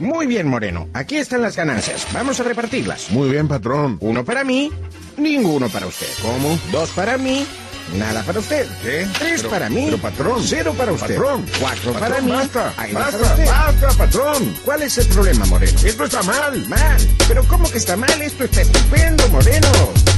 Muy 0.00 0.26
bien, 0.26 0.48
Moreno. 0.48 0.88
Aquí 0.94 1.16
están 1.16 1.42
las 1.42 1.54
ganancias. 1.54 2.06
Vamos 2.14 2.40
a 2.40 2.44
repartirlas. 2.44 3.10
Muy 3.10 3.28
bien, 3.28 3.46
patrón. 3.46 3.98
Uno 4.00 4.24
para 4.24 4.42
mí, 4.42 4.72
ninguno 5.18 5.68
para 5.68 5.86
usted. 5.86 6.06
¿Cómo? 6.22 6.58
Dos 6.70 6.88
para 6.92 7.18
mí, 7.18 7.46
Nada 7.94 8.22
para 8.22 8.38
usted. 8.38 8.66
¿Qué? 8.82 9.06
Tres 9.18 9.42
para 9.42 9.68
mí. 9.68 9.84
Pero 9.86 9.98
patrón. 9.98 10.42
Cero 10.46 10.74
para 10.76 10.92
usted. 10.92 11.16
Patrón. 11.16 11.46
Cuatro 11.60 11.92
patrón, 11.92 12.10
para 12.10 12.20
mí. 12.22 12.30
Basta. 12.30 12.72
Ahí 12.76 12.92
basta, 12.92 13.18
para 13.18 13.30
usted. 13.32 13.46
basta, 13.46 13.88
patrón. 13.98 14.56
¿Cuál 14.64 14.82
es 14.82 14.98
el 14.98 15.06
problema, 15.08 15.44
Moreno? 15.46 15.78
Esto 15.84 16.04
está 16.04 16.22
mal. 16.22 16.66
Mal. 16.68 17.08
Pero 17.28 17.44
¿cómo 17.44 17.70
que 17.70 17.78
está 17.78 17.96
mal? 17.96 18.22
Esto 18.22 18.44
está 18.44 18.62
estupendo, 18.62 19.28
Moreno. 19.28 19.68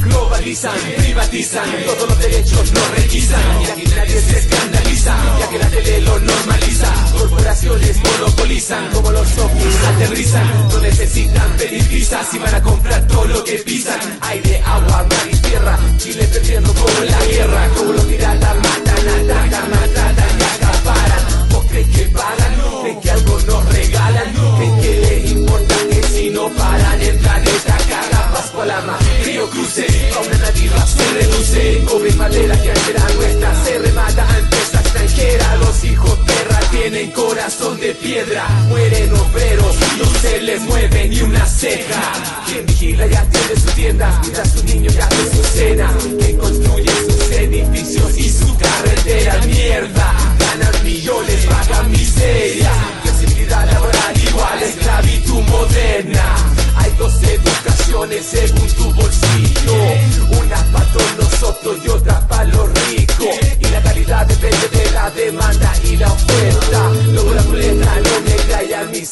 Globalizan, 0.03 0.79
privatizan, 0.98 1.68
todos 1.87 2.09
los 2.11 2.18
derechos 2.18 2.72
no 2.72 2.81
requisan. 2.96 3.62
Y 3.62 3.64
aquí 3.66 3.85
nadie 3.96 4.20
se 4.20 4.38
escandaliza, 4.38 5.16
ya 5.40 5.48
que 5.48 5.59
la 5.59 5.68
tele 5.68 6.00
lo 6.03 6.18
normaliza. 6.20 6.92
Corporaciones 7.12 7.96
monopolizan, 8.03 8.90
como 8.92 9.11
los 9.11 9.38
ovnis 9.38 9.77
aterrizan. 9.94 10.68
No 10.68 10.79
necesitan 10.81 11.57
pedir 11.57 11.88
visas 11.88 12.35
y 12.35 12.38
van 12.38 12.55
a 12.55 12.62
comprar 12.62 13.07
todo 13.07 13.24
lo 13.24 13.44
que 13.44 13.55
pisan. 13.59 14.00
Aire, 14.20 14.62
agua, 14.64 15.07
mar 15.09 15.29
y 15.33 15.37
tierra. 15.37 15.79
Chile 15.98 16.29
perdiendo 16.31 16.72
como 16.74 17.00
la 17.05 17.24
guerra, 17.27 17.54
como 17.77 17.93
los 17.93 18.05
piratas 18.05 18.57
matan, 18.57 19.09
atacan, 19.09 19.71
maltratan 19.71 20.31
y 20.38 20.43
acaparan. 20.43 21.49
¿Vos 21.51 21.64
crees 21.69 21.88
que 21.88 22.05
pagan? 22.07 22.55
¿Creen 22.83 23.01
que 23.01 23.11
algo 23.11 23.40
nos 23.47 23.73
regalan? 23.73 24.33
¿Creen 24.57 24.81
que 24.81 25.01
les 25.01 25.31
importa 25.33 25.75
que 25.90 26.03
si 26.03 26.31
no 26.31 26.49
paran 26.51 27.01
el 27.01 27.17
planeta 27.19 27.77
caga? 27.88 28.33
Pascualama, 28.33 28.99
Río 29.25 29.49
Cruce, 29.51 29.87
fauna 30.12 30.37
nativa 30.38 30.87
se 30.87 31.05
reduce. 31.14 31.85
Cobre 31.85 32.12
madera 32.14 32.61
que 32.61 32.71
antes 32.71 32.88
era 32.88 33.09
nuestra, 33.14 33.64
se 33.64 33.79
remata 33.79 34.29
a 34.29 34.38
empresa 34.38 34.81
extranjera. 34.81 35.57
Los 35.57 35.85
hijos 35.85 36.19
perra 36.27 36.61
tienen 36.71 37.11
corazón 37.12 37.79
de 37.81 37.95
piedra, 37.95 38.49
mueren 38.69 39.12
obreros, 39.14 39.77
no 39.99 40.21
se 40.21 40.40
les 40.43 40.61
mueve 40.62 41.09
ni 41.09 41.21
una 41.23 41.47
ceja. 41.47 42.04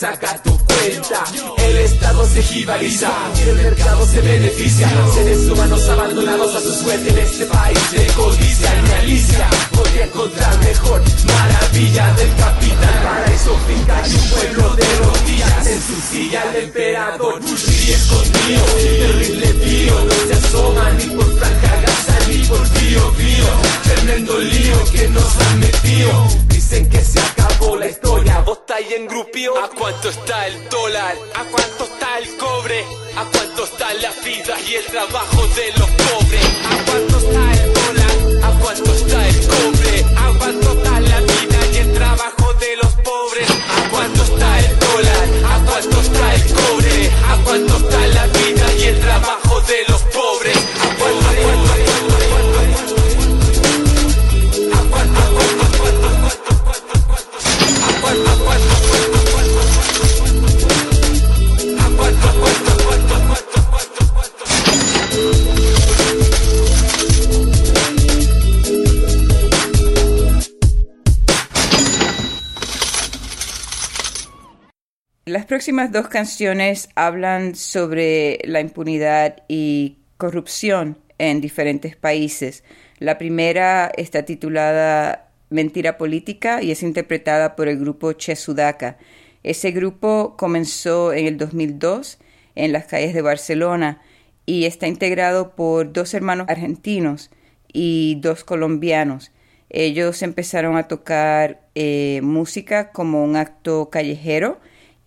Saca 0.02 0.36
tu 0.42 0.58
cuenta. 0.58 1.22
El 1.58 1.76
Estado 1.76 2.26
se 2.26 2.42
jibariza 2.42 3.08
y 3.38 3.48
el 3.50 3.54
mercado 3.54 4.04
se 4.04 4.20
beneficia. 4.20 4.88
Seres 5.14 5.48
humanos 5.48 5.88
abandonados 5.88 6.56
a 6.56 6.60
su 6.60 6.72
suerte 6.82 7.08
en 7.08 7.18
este 7.18 7.44
país 7.46 7.78
de 7.92 8.06
codicia. 8.14 8.82
Mi 8.82 8.90
Alicia 8.90 9.46
podría 9.70 10.06
encontrar 10.06 10.58
mejor 10.58 11.02
maravilla 11.24 12.14
del 12.14 12.34
capital. 12.34 12.94
Paraíso 13.04 13.56
finca 13.68 14.02
y 14.08 14.14
un 14.14 14.28
pueblo 14.30 14.74
de 14.74 14.86
rodillas 15.04 15.66
en 15.68 15.80
su 15.80 15.96
silla 16.10 16.42
el 16.50 16.64
emperador. 16.64 17.40
Y 17.40 17.90
escondido, 17.92 18.64
terrible 18.74 19.46
tío, 19.64 20.04
no 20.04 20.14
se 20.26 20.34
asoma 20.34 20.90
ni 20.98 21.04
por 21.14 21.38
franja 21.38 21.80
gasa 21.80 22.18
ni 22.28 22.38
por 22.46 22.68
tío 22.70 23.02
tío. 23.22 23.48
Tremendo 23.84 24.36
lío 24.36 24.84
que 24.90 25.08
nos 25.10 25.36
han 25.36 25.60
metido. 25.60 26.28
Dicen 26.48 26.88
que 26.88 27.00
se 27.04 27.20
la 27.82 27.88
historia, 27.88 28.38
vos 28.46 28.58
estáis 28.58 28.92
en 28.92 29.06
grupio. 29.08 29.58
¿A 29.58 29.68
cuánto 29.68 30.08
está 30.08 30.46
el 30.46 30.68
dólar? 30.68 31.16
¿A 31.34 31.44
cuánto 31.44 31.84
está 31.84 32.18
el 32.18 32.36
cobre? 32.36 32.84
¿A 33.16 33.24
cuánto 33.24 33.64
está 33.64 33.94
la 33.94 34.10
vida 34.24 34.54
y 34.68 34.74
el 34.74 34.84
trabajo 34.86 35.42
de 35.58 35.66
los 35.78 35.90
pobres? 35.90 36.46
¿A 36.70 36.84
cuánto 36.86 37.18
está 37.18 37.44
el 37.52 37.74
dólar? 37.74 38.14
¿A 38.44 38.58
cuánto 38.60 38.92
está 38.94 39.28
el 39.28 39.46
cobre? 39.48 40.04
¿A 40.16 40.38
cuánto 40.38 40.72
está 40.72 41.00
la 41.00 41.20
vida 41.20 41.58
y 41.72 41.76
el 41.78 41.92
trabajo 41.92 42.54
de 42.54 42.76
los 42.76 42.92
pobres? 43.02 43.50
¿A 43.50 43.90
cuánto 43.90 44.22
está 44.22 44.58
el 44.60 44.78
dólar? 44.78 45.24
¿A 45.52 45.64
cuánto 45.66 46.00
está 46.00 46.34
el 46.34 46.42
cobre? 46.54 47.10
¿A 47.30 47.36
cuánto 47.44 47.76
está 47.78 48.06
la 48.06 48.26
vida 48.26 48.74
y 48.78 48.82
el 48.84 49.00
trabajo 49.00 49.60
de 49.62 49.78
los 49.88 50.02
pobres? 50.02 50.56
¿A 50.56 50.94
cuánto, 50.98 51.28
a 51.28 51.34
cuánto, 51.34 51.42
a 51.42 51.42
cuánto, 51.42 51.72
a 51.72 51.74
cuánto, 51.74 51.91
próximas 75.62 75.92
dos 75.92 76.09
canciones 76.09 76.88
hablan 76.96 77.55
sobre 77.55 78.40
la 78.42 78.61
impunidad 78.61 79.44
y 79.46 79.98
corrupción 80.16 80.98
en 81.18 81.40
diferentes 81.40 81.94
países. 81.94 82.64
La 82.98 83.16
primera 83.16 83.92
está 83.96 84.25
titulada 84.25 85.31
Mentira 85.51 85.98
Política 85.98 86.64
y 86.64 86.72
es 86.72 86.83
interpretada 86.83 87.55
por 87.55 87.68
el 87.68 87.79
grupo 87.79 88.12
Che 88.12 88.35
Sudaca. 88.35 88.96
Ese 89.44 89.70
grupo 89.70 90.35
comenzó 90.37 91.12
en 91.12 91.29
el 91.29 91.38
2002 91.38 92.18
en 92.57 92.72
las 92.72 92.87
calles 92.87 93.14
de 93.14 93.22
Barcelona 93.22 94.03
y 94.44 94.64
está 94.64 94.88
integrado 94.88 95.55
por 95.55 95.92
dos 95.92 96.12
hermanos 96.12 96.48
argentinos 96.48 97.31
y 97.72 98.16
dos 98.20 98.42
colombianos. 98.42 99.31
Ellos 99.70 100.22
empezaron 100.22 100.77
a 100.77 100.88
tocar 100.88 101.61
eh, 101.77 102.18
música 102.25 102.90
como 102.90 103.22
un 103.22 103.37
acto 103.37 103.90
callejero 103.90 104.59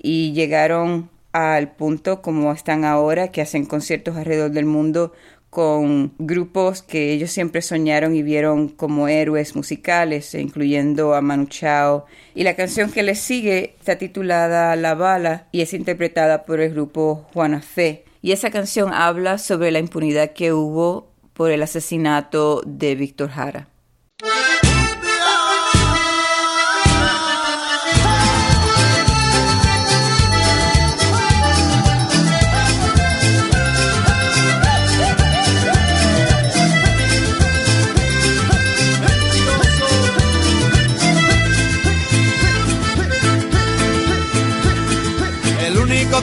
y 0.05 0.33
llegaron 0.33 1.09
al 1.31 1.75
punto 1.75 2.21
como 2.21 2.51
están 2.51 2.85
ahora, 2.85 3.29
que 3.29 3.41
hacen 3.41 3.65
conciertos 3.65 4.15
alrededor 4.15 4.51
del 4.51 4.65
mundo 4.65 5.13
con 5.49 6.13
grupos 6.19 6.83
que 6.83 7.11
ellos 7.11 7.31
siempre 7.31 7.63
soñaron 7.63 8.15
y 8.15 8.21
vieron 8.21 8.67
como 8.67 9.07
héroes 9.07 9.55
musicales, 9.55 10.35
incluyendo 10.35 11.15
a 11.15 11.21
Manu 11.21 11.47
Chao. 11.47 12.05
Y 12.35 12.43
la 12.43 12.55
canción 12.55 12.91
que 12.91 13.01
les 13.01 13.19
sigue 13.19 13.75
está 13.79 13.97
titulada 13.97 14.75
La 14.75 14.93
Bala 14.93 15.47
y 15.51 15.61
es 15.61 15.73
interpretada 15.73 16.45
por 16.45 16.59
el 16.59 16.71
grupo 16.71 17.25
Juana 17.33 17.61
Fe. 17.61 18.05
Y 18.21 18.31
esa 18.31 18.51
canción 18.51 18.93
habla 18.93 19.39
sobre 19.39 19.71
la 19.71 19.79
impunidad 19.79 20.33
que 20.33 20.53
hubo 20.53 21.11
por 21.33 21.49
el 21.49 21.63
asesinato 21.63 22.61
de 22.65 22.93
Víctor 22.93 23.29
Jara. 23.29 23.69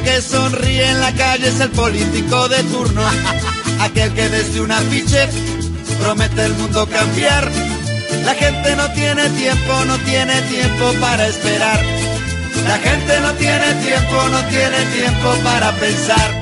Que 0.05 0.21
sonríe 0.21 0.91
en 0.91 1.01
la 1.01 1.13
calle 1.13 1.49
es 1.49 1.61
el 1.61 1.71
político 1.71 2.49
de 2.49 2.63
turno. 2.65 3.03
Aquel 3.81 4.13
que 4.13 4.29
desde 4.29 4.61
un 4.61 4.71
afiche 4.71 5.29
promete 6.01 6.45
el 6.45 6.55
mundo 6.55 6.87
cambiar. 6.89 7.51
La 8.25 8.35
gente 8.35 8.77
no 8.77 8.89
tiene 8.93 9.29
tiempo, 9.31 9.85
no 9.87 9.99
tiene 9.99 10.41
tiempo 10.43 10.93
para 11.01 11.27
esperar. 11.27 11.81
La 12.67 12.79
gente 12.79 13.21
no 13.21 13.33
tiene 13.35 13.75
tiempo, 13.85 14.29
no 14.31 14.41
tiene 14.47 14.79
tiempo 14.97 15.35
para 15.43 15.73
pensar. 15.77 16.42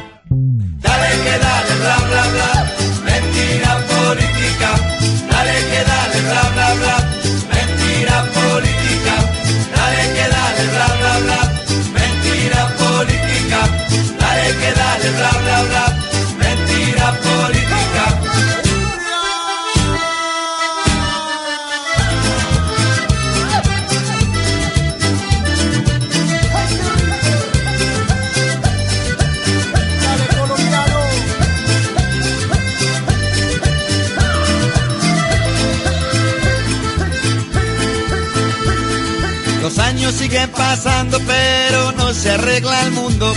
Pero 41.27 41.93
no 41.93 42.13
se 42.15 42.31
arregla 42.31 42.83
el 42.83 42.93
mundo. 42.93 43.35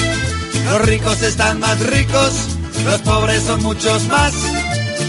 Los 0.66 0.82
ricos 0.82 1.22
están 1.22 1.60
más 1.60 1.80
ricos, 1.80 2.34
los 2.86 3.02
pobres 3.02 3.44
son 3.44 3.64
muchos 3.64 4.04
más. 4.08 4.34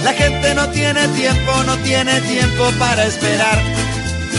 La 0.03 0.13
gente 0.13 0.55
no 0.55 0.69
tiene 0.69 1.07
tiempo, 1.09 1.53
no 1.67 1.77
tiene 1.79 2.21
tiempo 2.23 2.71
para 2.79 3.05
esperar. 3.05 3.63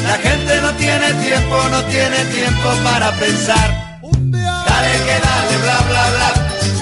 La 0.03 0.17
gente 0.17 0.61
no 0.61 0.71
tiene 0.73 1.13
tiempo, 1.25 1.57
no 1.71 1.83
tiene 1.85 2.17
tiempo 2.25 2.69
para 2.83 3.11
pensar. 3.13 3.99
Dale 4.01 4.93
que 5.05 5.17
dale, 5.27 5.57
bla 5.63 5.79
bla 5.89 6.05
bla, 6.15 6.29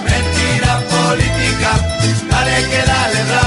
mentira 0.04 0.80
política. 0.96 1.72
Dale 2.30 2.70
que 2.70 2.82
dale, 2.86 3.24
bla, 3.24 3.43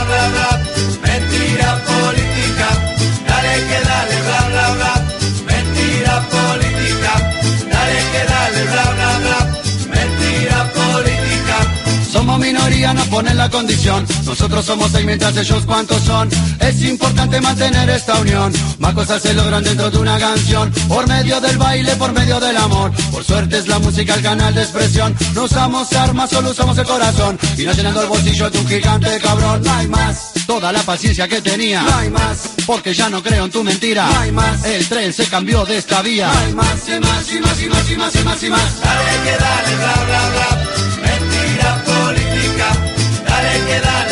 nos 13.06 13.14
ponen 13.14 13.36
la 13.36 13.48
condición. 13.50 14.06
Nosotros 14.24 14.64
somos 14.64 14.90
seis 14.90 15.04
mientras 15.04 15.36
ellos 15.36 15.64
cuántos 15.66 16.02
son. 16.02 16.28
Es 16.60 16.82
importante 16.82 17.40
mantener 17.40 17.88
esta 17.90 18.14
unión. 18.18 18.52
Más 18.78 18.94
cosas 18.94 19.22
se 19.22 19.34
logran 19.34 19.62
dentro 19.62 19.90
de 19.90 19.98
una 19.98 20.18
canción. 20.18 20.72
Por 20.88 21.06
medio 21.06 21.40
del 21.40 21.58
baile, 21.58 21.94
por 21.96 22.12
medio 22.12 22.40
del 22.40 22.56
amor. 22.56 22.92
Por 23.10 23.24
suerte 23.24 23.58
es 23.58 23.68
la 23.68 23.78
música 23.78 24.14
el 24.14 24.22
canal 24.22 24.54
de 24.54 24.62
expresión. 24.62 25.14
No 25.34 25.44
usamos 25.44 25.92
armas, 25.92 26.30
solo 26.30 26.50
usamos 26.50 26.76
el 26.78 26.86
corazón. 26.86 27.38
Y 27.56 27.64
no 27.64 27.72
llenando 27.72 28.02
el 28.02 28.08
bolsillo 28.08 28.50
de 28.50 28.58
un 28.58 28.68
gigante 28.68 29.18
cabrón. 29.20 29.62
No 29.62 29.72
hay 29.72 29.88
más. 29.88 30.32
Toda 30.46 30.72
la 30.72 30.82
paciencia 30.82 31.28
que 31.28 31.40
tenía. 31.40 31.82
No 31.82 31.96
hay 31.96 32.10
más. 32.10 32.50
Porque 32.66 32.94
ya 32.94 33.08
no 33.08 33.22
creo 33.22 33.44
en 33.44 33.50
tu 33.50 33.62
mentira. 33.62 34.06
No 34.06 34.20
hay 34.20 34.32
más. 34.32 34.64
El 34.64 34.88
tren 34.88 35.12
se 35.12 35.26
cambió 35.26 35.64
de 35.64 35.78
esta 35.78 36.02
vía. 36.02 36.30
No 36.32 36.38
hay 36.38 36.52
más, 36.54 36.88
y 36.88 37.00
más, 37.00 37.32
y 37.32 37.40
más, 37.40 37.62
y 37.62 37.68
más, 37.68 37.90
y 37.90 37.96
más, 37.96 38.14
y 38.14 38.24
más, 38.24 38.42
y 38.42 38.50
más. 38.50 38.80
Dale 38.80 39.22
que 39.24 39.36
dale, 39.36 39.76
bla 39.76 40.04
bla 40.06 40.28
bla. 40.30 40.95
Dale 43.66 44.05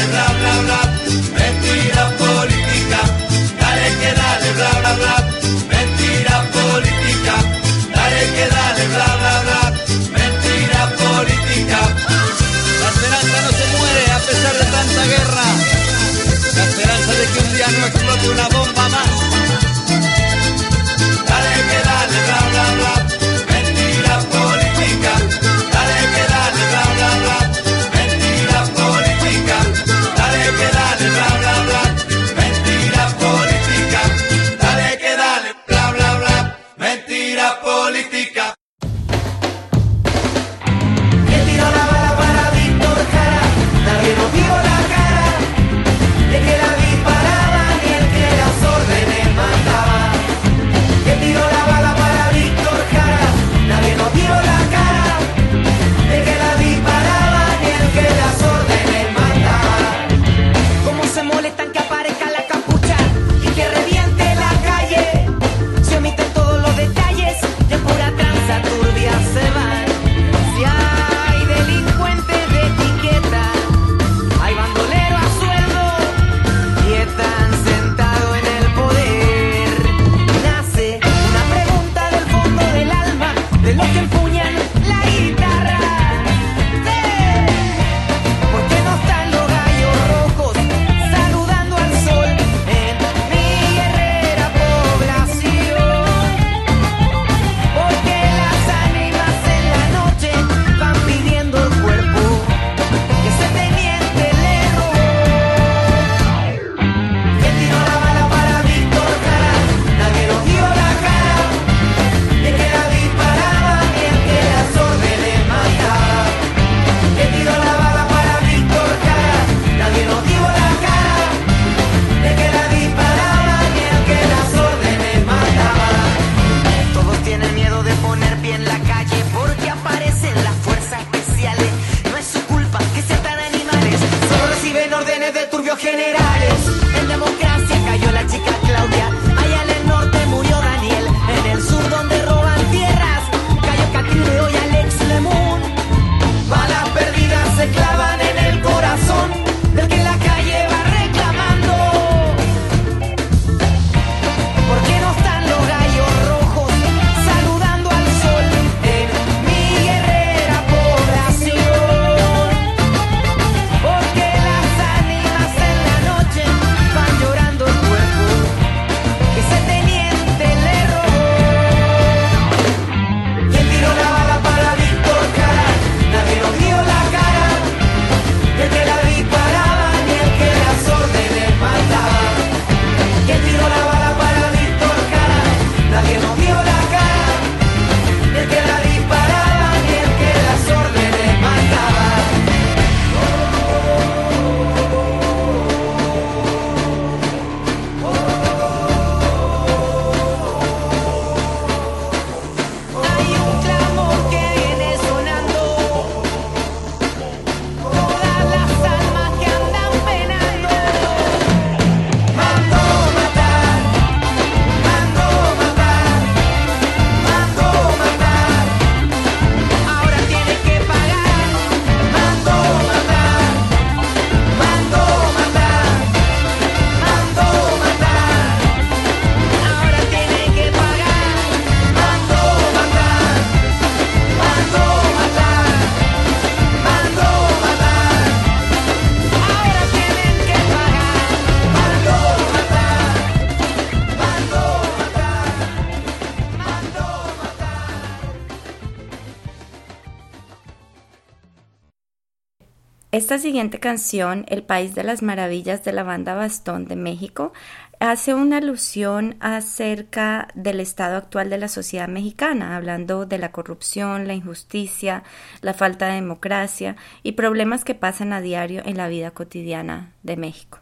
Esta 253.24 253.38
siguiente 253.38 253.80
canción, 253.80 254.44
El 254.48 254.62
País 254.62 254.94
de 254.94 255.02
las 255.02 255.22
Maravillas 255.22 255.82
de 255.82 255.92
la 255.92 256.02
banda 256.02 256.34
Bastón 256.34 256.84
de 256.84 256.94
México, 256.94 257.54
hace 257.98 258.34
una 258.34 258.58
alusión 258.58 259.36
acerca 259.40 260.48
del 260.54 260.78
estado 260.78 261.16
actual 261.16 261.48
de 261.48 261.56
la 261.56 261.68
sociedad 261.68 262.06
mexicana, 262.06 262.76
hablando 262.76 263.24
de 263.24 263.38
la 263.38 263.50
corrupción, 263.50 264.26
la 264.26 264.34
injusticia, 264.34 265.22
la 265.62 265.72
falta 265.72 266.08
de 266.08 266.16
democracia 266.16 266.96
y 267.22 267.32
problemas 267.32 267.82
que 267.82 267.94
pasan 267.94 268.34
a 268.34 268.42
diario 268.42 268.82
en 268.84 268.98
la 268.98 269.08
vida 269.08 269.30
cotidiana 269.30 270.12
de 270.22 270.36
México. 270.36 270.80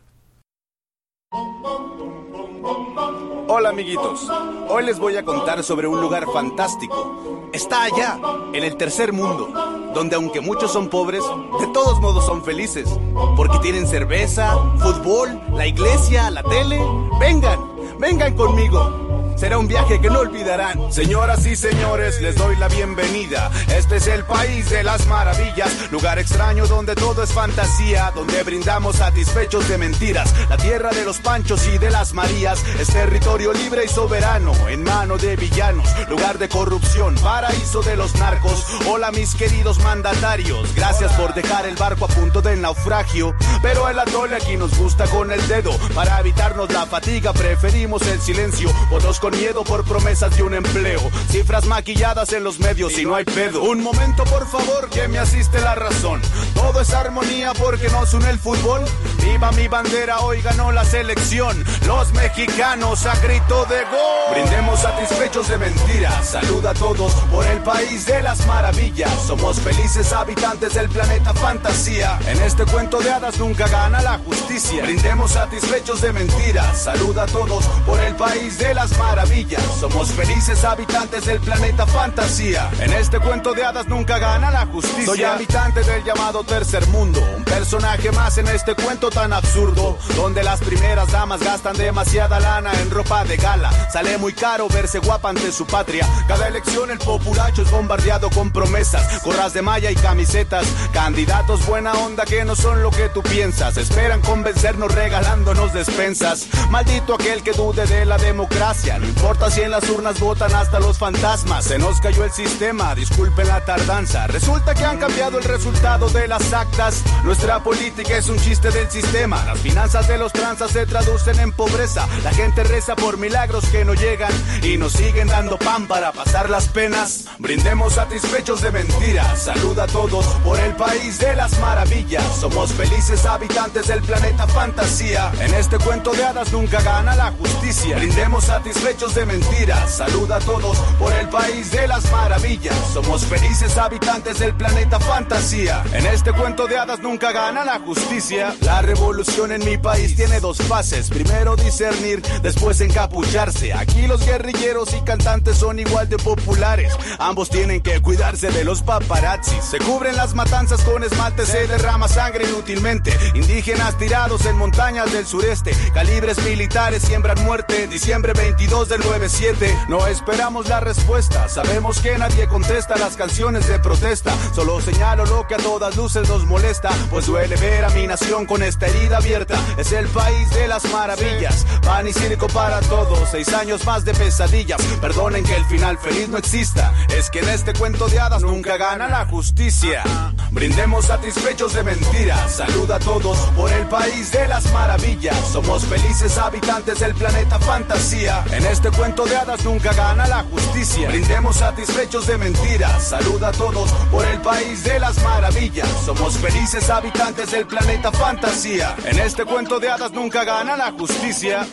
Hola 3.54 3.68
amiguitos, 3.68 4.30
hoy 4.70 4.82
les 4.82 4.98
voy 4.98 5.18
a 5.18 5.26
contar 5.26 5.62
sobre 5.62 5.86
un 5.86 6.00
lugar 6.00 6.24
fantástico. 6.32 7.50
Está 7.52 7.82
allá, 7.82 8.18
en 8.54 8.64
el 8.64 8.78
tercer 8.78 9.12
mundo, 9.12 9.50
donde 9.92 10.16
aunque 10.16 10.40
muchos 10.40 10.72
son 10.72 10.88
pobres, 10.88 11.22
de 11.60 11.66
todos 11.66 12.00
modos 12.00 12.24
son 12.24 12.42
felices, 12.42 12.88
porque 13.36 13.58
tienen 13.58 13.86
cerveza, 13.86 14.56
fútbol, 14.78 15.38
la 15.52 15.66
iglesia, 15.66 16.30
la 16.30 16.42
tele. 16.44 16.80
Vengan, 17.20 17.60
vengan 18.02 18.34
conmigo. 18.34 19.12
Será 19.36 19.58
un 19.58 19.66
viaje 19.66 20.00
que 20.00 20.08
no 20.08 20.20
olvidarán. 20.20 20.92
Señoras 20.92 21.44
y 21.46 21.56
señores, 21.56 22.20
les 22.20 22.36
doy 22.36 22.54
la 22.56 22.68
bienvenida. 22.68 23.50
Este 23.74 23.96
es 23.96 24.06
el 24.06 24.22
país 24.24 24.70
de 24.70 24.84
las 24.84 25.06
maravillas, 25.06 25.90
lugar 25.90 26.18
extraño 26.20 26.66
donde 26.66 26.94
todo 26.94 27.24
es 27.24 27.32
fantasía, 27.32 28.12
donde 28.14 28.42
brindamos 28.44 28.96
satisfechos 28.96 29.68
de 29.68 29.78
mentiras. 29.78 30.32
La 30.48 30.56
tierra 30.58 30.90
de 30.90 31.04
los 31.04 31.18
panchos 31.18 31.66
y 31.66 31.78
de 31.78 31.90
las 31.90 32.12
marías 32.12 32.62
es 32.78 32.88
territorio 32.88 33.52
libre 33.52 33.84
y 33.84 33.88
soberano, 33.88 34.52
en 34.68 34.84
mano 34.84 35.16
de 35.16 35.34
villanos, 35.34 35.88
lugar 36.08 36.38
de 36.38 36.48
corrupción, 36.48 37.16
paraíso 37.16 37.82
de 37.82 37.96
los 37.96 38.14
narcos. 38.16 38.64
Hola 38.88 39.10
mis 39.10 39.34
queridos 39.34 39.80
mandatarios, 39.80 40.72
gracias 40.76 41.12
por 41.14 41.34
dejar 41.34 41.66
el 41.66 41.74
barco 41.74 42.04
a 42.04 42.08
punto 42.08 42.42
del 42.42 42.60
naufragio. 42.60 43.34
Pero 43.60 43.88
el 43.88 43.98
atole 43.98 44.36
aquí 44.36 44.56
nos 44.56 44.78
gusta 44.78 45.06
con 45.06 45.32
el 45.32 45.44
dedo, 45.48 45.72
para 45.94 46.20
evitarnos 46.20 46.72
la 46.72 46.86
fatiga 46.86 47.32
preferimos 47.32 47.91
el 48.00 48.20
silencio. 48.20 48.70
Otros 48.90 49.20
con 49.20 49.36
miedo 49.36 49.64
por 49.64 49.84
promesas 49.84 50.34
de 50.34 50.42
un 50.42 50.54
empleo. 50.54 51.00
Cifras 51.30 51.66
maquilladas 51.66 52.32
en 52.32 52.42
los 52.42 52.58
medios 52.58 52.98
y 52.98 53.04
no 53.04 53.14
hay 53.14 53.24
pedo. 53.24 53.62
Un 53.62 53.82
momento, 53.82 54.24
por 54.24 54.48
favor, 54.48 54.88
que 54.88 55.08
me 55.08 55.18
asiste 55.18 55.60
la 55.60 55.74
razón. 55.74 56.22
Todo 56.54 56.80
es 56.80 56.92
armonía 56.94 57.52
porque 57.52 57.88
nos 57.90 58.14
une 58.14 58.30
el 58.30 58.38
fútbol. 58.38 58.82
Viva 59.22 59.52
mi 59.52 59.68
bandera, 59.68 60.20
hoy 60.20 60.40
ganó 60.40 60.72
la 60.72 60.84
selección. 60.84 61.62
Los 61.86 62.12
mexicanos 62.14 63.04
a 63.04 63.14
grito 63.16 63.66
de 63.66 63.82
gol. 63.84 64.32
Brindemos 64.32 64.80
satisfechos 64.80 65.48
de 65.48 65.58
mentiras. 65.58 66.26
Saluda 66.26 66.70
a 66.70 66.74
todos 66.74 67.12
por 67.30 67.46
el 67.46 67.58
país 67.58 68.06
de 68.06 68.22
las 68.22 68.46
maravillas. 68.46 69.10
Somos 69.26 69.60
felices 69.60 70.12
habitantes 70.12 70.74
del 70.74 70.88
planeta 70.88 71.34
fantasía. 71.34 72.18
En 72.26 72.40
este 72.40 72.64
cuento 72.64 73.00
de 73.00 73.10
hadas 73.10 73.38
nunca 73.38 73.68
gana 73.68 74.00
la 74.00 74.18
justicia. 74.18 74.84
Brindemos 74.84 75.32
satisfechos 75.32 76.00
de 76.00 76.12
mentiras. 76.12 76.82
Saluda 76.82 77.24
a 77.24 77.26
todos 77.26 77.64
por 77.86 78.00
el 78.00 78.14
país 78.16 78.58
de 78.58 78.74
las 78.74 78.96
maravillas. 78.98 79.62
Somos 79.78 80.12
felices 80.12 80.64
habitantes 80.64 81.26
del 81.26 81.40
planeta 81.40 81.86
fantasía. 81.86 82.70
En 82.80 82.92
este 82.92 83.18
cuento 83.20 83.52
de 83.52 83.64
hadas 83.64 83.86
nunca 83.88 84.18
gana 84.18 84.50
la 84.50 84.66
justicia. 84.66 85.06
Soy 85.06 85.22
habitante 85.22 85.82
del 85.82 86.04
llamado 86.04 86.44
tercer 86.44 86.86
mundo. 86.88 87.20
Un 87.36 87.44
personaje 87.44 88.10
más 88.12 88.38
en 88.38 88.48
este 88.48 88.74
cuento 88.74 89.10
tan 89.10 89.32
absurdo. 89.32 89.98
Donde 90.16 90.42
las 90.42 90.60
primeras 90.60 91.10
damas 91.10 91.42
gastan 91.42 91.76
demasiada 91.76 92.40
lana 92.40 92.72
en 92.80 92.90
ropa 92.90 93.24
de 93.24 93.36
gala. 93.36 93.70
Sale 93.92 94.18
muy 94.18 94.32
caro 94.32 94.68
verse 94.68 94.98
guapa 94.98 95.30
ante 95.30 95.52
su 95.52 95.66
patria. 95.66 96.06
Cada 96.28 96.48
elección 96.48 96.90
el 96.90 96.98
populacho 96.98 97.62
es 97.62 97.70
bombardeado 97.70 98.30
con 98.30 98.50
promesas. 98.50 99.20
Corras 99.22 99.52
de 99.52 99.62
malla 99.62 99.90
y 99.90 99.94
camisetas. 99.94 100.66
Candidatos 100.92 101.66
buena 101.66 101.92
onda 101.94 102.24
que 102.24 102.44
no 102.44 102.56
son 102.56 102.82
lo 102.82 102.90
que 102.90 103.08
tú 103.08 103.22
piensas. 103.22 103.76
Esperan 103.76 104.20
convencernos 104.20 104.92
regalándonos 104.94 105.72
despensas. 105.72 106.46
Maldito 106.70 107.14
aquel 107.14 107.42
que 107.42 107.52
de 107.74 108.04
la 108.04 108.18
democracia. 108.18 108.98
No 108.98 109.06
importa 109.06 109.50
si 109.50 109.62
en 109.62 109.70
las 109.70 109.88
urnas 109.88 110.20
votan 110.20 110.54
hasta 110.54 110.78
los 110.78 110.98
fantasmas. 110.98 111.64
Se 111.64 111.78
nos 111.78 112.00
cayó 112.00 112.24
el 112.24 112.30
sistema, 112.30 112.94
disculpen 112.94 113.48
la 113.48 113.64
tardanza. 113.64 114.26
Resulta 114.26 114.74
que 114.74 114.84
han 114.84 114.98
cambiado 114.98 115.38
el 115.38 115.44
resultado 115.44 116.08
de 116.10 116.28
las 116.28 116.52
actas. 116.52 117.02
Nuestra 117.24 117.62
política 117.62 118.18
es 118.18 118.28
un 118.28 118.38
chiste 118.38 118.70
del 118.70 118.90
sistema. 118.90 119.42
Las 119.46 119.58
finanzas 119.60 120.06
de 120.06 120.18
los 120.18 120.32
tranzas 120.32 120.70
se 120.70 120.84
traducen 120.84 121.40
en 121.40 121.50
pobreza. 121.52 122.06
La 122.22 122.30
gente 122.32 122.62
reza 122.62 122.94
por 122.94 123.16
milagros 123.16 123.64
que 123.66 123.86
no 123.86 123.94
llegan 123.94 124.32
y 124.62 124.76
nos 124.76 124.92
siguen 124.92 125.28
dando 125.28 125.56
pan 125.56 125.86
para 125.86 126.12
pasar 126.12 126.50
las 126.50 126.68
penas. 126.68 127.24
Brindemos 127.38 127.94
satisfechos 127.94 128.60
de 128.60 128.70
mentiras. 128.70 129.44
Saluda 129.44 129.84
a 129.84 129.86
todos 129.86 130.26
por 130.44 130.60
el 130.60 130.76
país 130.76 131.18
de 131.18 131.34
las 131.36 131.58
maravillas. 131.58 132.22
Somos 132.38 132.70
felices 132.72 133.24
habitantes 133.24 133.86
del 133.86 134.02
planeta 134.02 134.46
fantasía. 134.46 135.32
En 135.40 135.54
este 135.54 135.78
cuento 135.78 136.12
de 136.12 136.24
hadas 136.24 136.52
nunca 136.52 136.82
gana 136.82 137.16
la 137.16 137.30
justicia. 137.32 137.51
Brindemos 137.94 138.44
satisfechos 138.44 139.14
de 139.14 139.26
mentiras. 139.26 139.96
Saluda 139.96 140.36
a 140.36 140.40
todos 140.40 140.78
por 140.98 141.12
el 141.12 141.28
país 141.28 141.70
de 141.70 141.88
las 141.88 142.10
maravillas. 142.12 142.74
Somos 142.92 143.24
felices 143.24 143.76
habitantes 143.78 144.38
del 144.38 144.54
planeta 144.54 145.00
fantasía. 145.00 145.82
En 145.92 146.06
este 146.06 146.32
cuento 146.32 146.66
de 146.66 146.78
hadas 146.78 147.00
nunca 147.00 147.32
gana 147.32 147.64
la 147.64 147.80
justicia. 147.80 148.54
La 148.60 148.82
revolución 148.82 149.52
en 149.52 149.64
mi 149.64 149.78
país 149.78 150.14
tiene 150.16 150.40
dos 150.40 150.58
fases. 150.58 151.08
Primero 151.08 151.56
discernir, 151.56 152.22
después 152.42 152.80
encapucharse. 152.80 153.72
Aquí 153.72 154.06
los 154.06 154.24
guerrilleros 154.24 154.94
y 154.94 155.00
cantantes 155.00 155.56
son 155.58 155.78
igual 155.78 156.08
de 156.08 156.18
populares. 156.18 156.92
Ambos 157.18 157.50
tienen 157.50 157.80
que 157.80 158.00
cuidarse 158.00 158.50
de 158.50 158.64
los 158.64 158.82
paparazzis. 158.82 159.64
Se 159.64 159.78
cubren 159.78 160.16
las 160.16 160.34
matanzas 160.34 160.82
con 160.82 161.02
esmalte, 161.04 161.46
se 161.46 161.66
derrama 161.66 162.08
sangre 162.08 162.48
inútilmente. 162.48 163.12
Indígenas 163.34 163.98
tirados 163.98 164.46
en 164.46 164.56
montañas 164.56 165.12
del 165.12 165.26
sureste. 165.26 165.72
Calibres 165.94 166.42
militares 166.44 167.02
siembran 167.02 167.41
muerte. 167.42 167.86
Diciembre 167.88 168.32
22 168.32 168.88
del 168.88 169.00
97. 169.00 169.76
No 169.88 170.06
esperamos 170.06 170.68
la 170.68 170.80
respuesta. 170.80 171.48
Sabemos 171.48 172.00
que 172.00 172.16
nadie 172.16 172.46
contesta 172.46 172.96
las 172.96 173.16
canciones 173.16 173.68
de 173.68 173.78
protesta. 173.78 174.32
Solo 174.54 174.80
señalo 174.80 175.26
lo 175.26 175.46
que 175.46 175.54
a 175.54 175.58
todas 175.58 175.96
luces 175.96 176.28
nos 176.28 176.46
molesta. 176.46 176.90
Pues 177.10 177.26
duele 177.26 177.56
ver 177.56 177.84
a 177.84 177.90
mi 177.90 178.06
nación 178.06 178.46
con 178.46 178.62
esta 178.62 178.86
herida 178.86 179.18
abierta. 179.18 179.58
Es 179.76 179.92
el 179.92 180.06
país 180.08 180.50
de 180.50 180.68
las 180.68 180.84
maravillas. 180.92 181.66
Pan 181.82 182.06
y 182.06 182.12
circo 182.12 182.46
para 182.48 182.80
todos. 182.80 183.28
Seis 183.30 183.52
años 183.52 183.84
más 183.84 184.04
de 184.04 184.14
pesadillas. 184.14 184.80
Perdonen 185.00 185.44
que 185.44 185.56
el 185.56 185.64
final 185.64 185.98
feliz 185.98 186.28
no 186.28 186.38
exista. 186.38 186.94
Es 187.16 187.30
que 187.30 187.40
en 187.40 187.48
este 187.48 187.72
cuento 187.72 188.08
de 188.08 188.20
hadas 188.20 188.42
nunca 188.42 188.76
gana 188.76 189.08
la 189.08 189.26
justicia. 189.26 190.04
Brindemos 190.50 191.06
satisfechos 191.06 191.74
de 191.74 191.82
mentiras. 191.82 192.52
Saluda 192.52 192.96
a 192.96 193.00
todos 193.00 193.38
por 193.56 193.72
el 193.72 193.86
país 193.86 194.30
de 194.30 194.46
las 194.48 194.70
maravillas. 194.72 195.36
Somos 195.52 195.84
felices 195.84 196.38
habitantes 196.38 197.00
del 197.00 197.14
planeta 197.14 197.31
fantasía. 197.72 198.44
En 198.52 198.64
este 198.66 198.90
cuento 198.90 199.24
de 199.24 199.36
hadas 199.36 199.64
nunca 199.64 199.92
gana 199.92 200.26
la 200.26 200.44
justicia. 200.44 201.08
Brindemos 201.08 201.56
satisfechos 201.56 202.26
de 202.26 202.38
mentiras. 202.38 203.02
Saluda 203.02 203.48
a 203.48 203.52
todos 203.52 203.90
por 204.10 204.24
el 204.26 204.40
país 204.40 204.84
de 204.84 204.98
las 205.00 205.22
maravillas. 205.22 205.88
Somos 206.04 206.36
felices 206.38 206.90
habitantes 206.90 207.50
del 207.50 207.66
planeta 207.66 208.12
fantasía. 208.12 208.94
En 209.04 209.18
este 209.18 209.44
cuento 209.44 209.80
de 209.80 209.90
hadas 209.90 210.12
nunca 210.12 210.44
gana 210.44 210.76
la 210.76 210.92
justicia. 210.92 211.66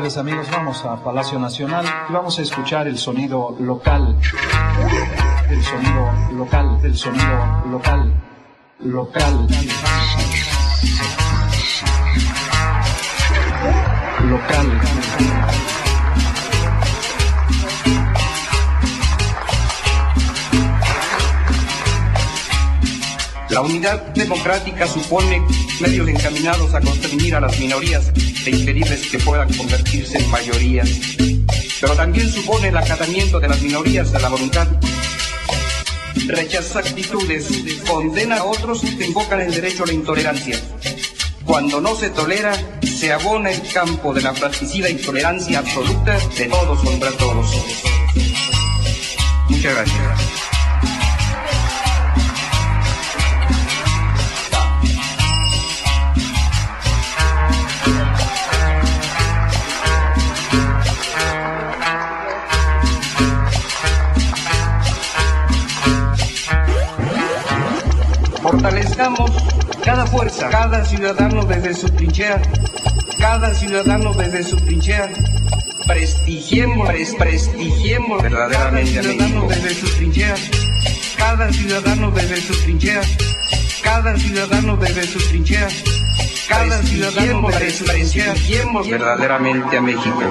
Amables 0.00 0.16
amigos, 0.16 0.50
vamos 0.50 0.82
a 0.86 0.96
Palacio 1.04 1.38
Nacional 1.38 1.84
y 2.08 2.12
vamos 2.14 2.38
a 2.38 2.42
escuchar 2.42 2.88
el 2.88 2.96
sonido 2.96 3.54
local. 3.60 4.16
El 5.50 5.62
sonido 5.62 6.10
local, 6.32 6.78
el 6.82 6.96
sonido 6.96 7.62
local, 7.70 8.10
local. 8.78 9.46
Local. 14.26 15.29
La 23.50 23.62
unidad 23.62 24.00
democrática 24.14 24.86
supone 24.86 25.44
medios 25.80 26.08
encaminados 26.08 26.72
a 26.72 26.80
constreñir 26.80 27.34
a 27.34 27.40
las 27.40 27.58
minorías 27.58 28.12
e 28.46 28.50
impedirles 28.50 29.08
que 29.08 29.18
puedan 29.18 29.52
convertirse 29.52 30.18
en 30.18 30.30
mayorías. 30.30 30.88
Pero 31.80 31.96
también 31.96 32.30
supone 32.30 32.68
el 32.68 32.76
acatamiento 32.76 33.40
de 33.40 33.48
las 33.48 33.60
minorías 33.60 34.14
a 34.14 34.20
la 34.20 34.28
voluntad. 34.28 34.68
Rechaza 36.28 36.78
actitudes, 36.78 37.48
condena 37.88 38.36
a 38.36 38.44
otros 38.44 38.82
que 38.82 39.06
invocan 39.06 39.40
el 39.40 39.52
derecho 39.52 39.82
a 39.82 39.88
la 39.88 39.94
intolerancia. 39.94 40.60
Cuando 41.44 41.80
no 41.80 41.96
se 41.96 42.10
tolera, 42.10 42.52
se 42.82 43.12
abona 43.12 43.50
el 43.50 43.60
campo 43.72 44.14
de 44.14 44.20
la 44.22 44.32
fratricida 44.32 44.88
intolerancia 44.88 45.58
absoluta 45.58 46.16
de 46.38 46.44
todos 46.46 46.78
contra 46.84 47.10
todos. 47.12 47.46
Muchas 49.48 49.74
gracias. 49.74 50.59
Fortalezcamos 69.00 69.30
cada 69.82 70.06
fuerza, 70.06 70.50
cada 70.50 70.84
ciudadano 70.84 71.44
desde 71.46 71.72
su 71.72 71.88
trinchera, 71.88 72.42
cada 73.18 73.54
ciudadano 73.54 74.12
desde 74.12 74.42
su 74.44 74.56
trinchera. 74.56 75.08
Prestigiemos, 75.86 76.86
pres- 76.88 77.16
prestigiemos 77.16 78.22
verdaderamente 78.22 78.92
cada 79.00 79.10
ciudadano 79.10 79.46
desde 79.48 79.74
su 79.74 79.86
trinchera, 79.96 80.34
cada 81.16 81.50
ciudadano 81.50 82.10
desde 82.10 82.36
su 82.42 82.52
trinchera, 82.62 83.00
cada 83.82 84.16
ciudadano 84.18 84.76
desde 84.76 85.02
su 85.06 85.18
trinchera, 85.30 85.68
cada 86.48 86.82
ciudadano 86.82 87.48
desde. 87.58 87.84
Prestigiemos 87.86 88.88
verdaderamente 88.90 89.76
a 89.78 89.80
México. 89.80 90.22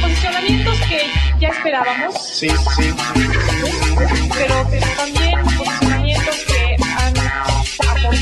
Posicionamientos 0.00 0.78
que 0.88 1.00
ya 1.40 1.48
esperábamos. 1.48 2.14
Sí, 2.26 2.48
sí. 2.48 2.90
Pero, 4.38 4.66
pero 4.70 4.86
también 4.96 5.55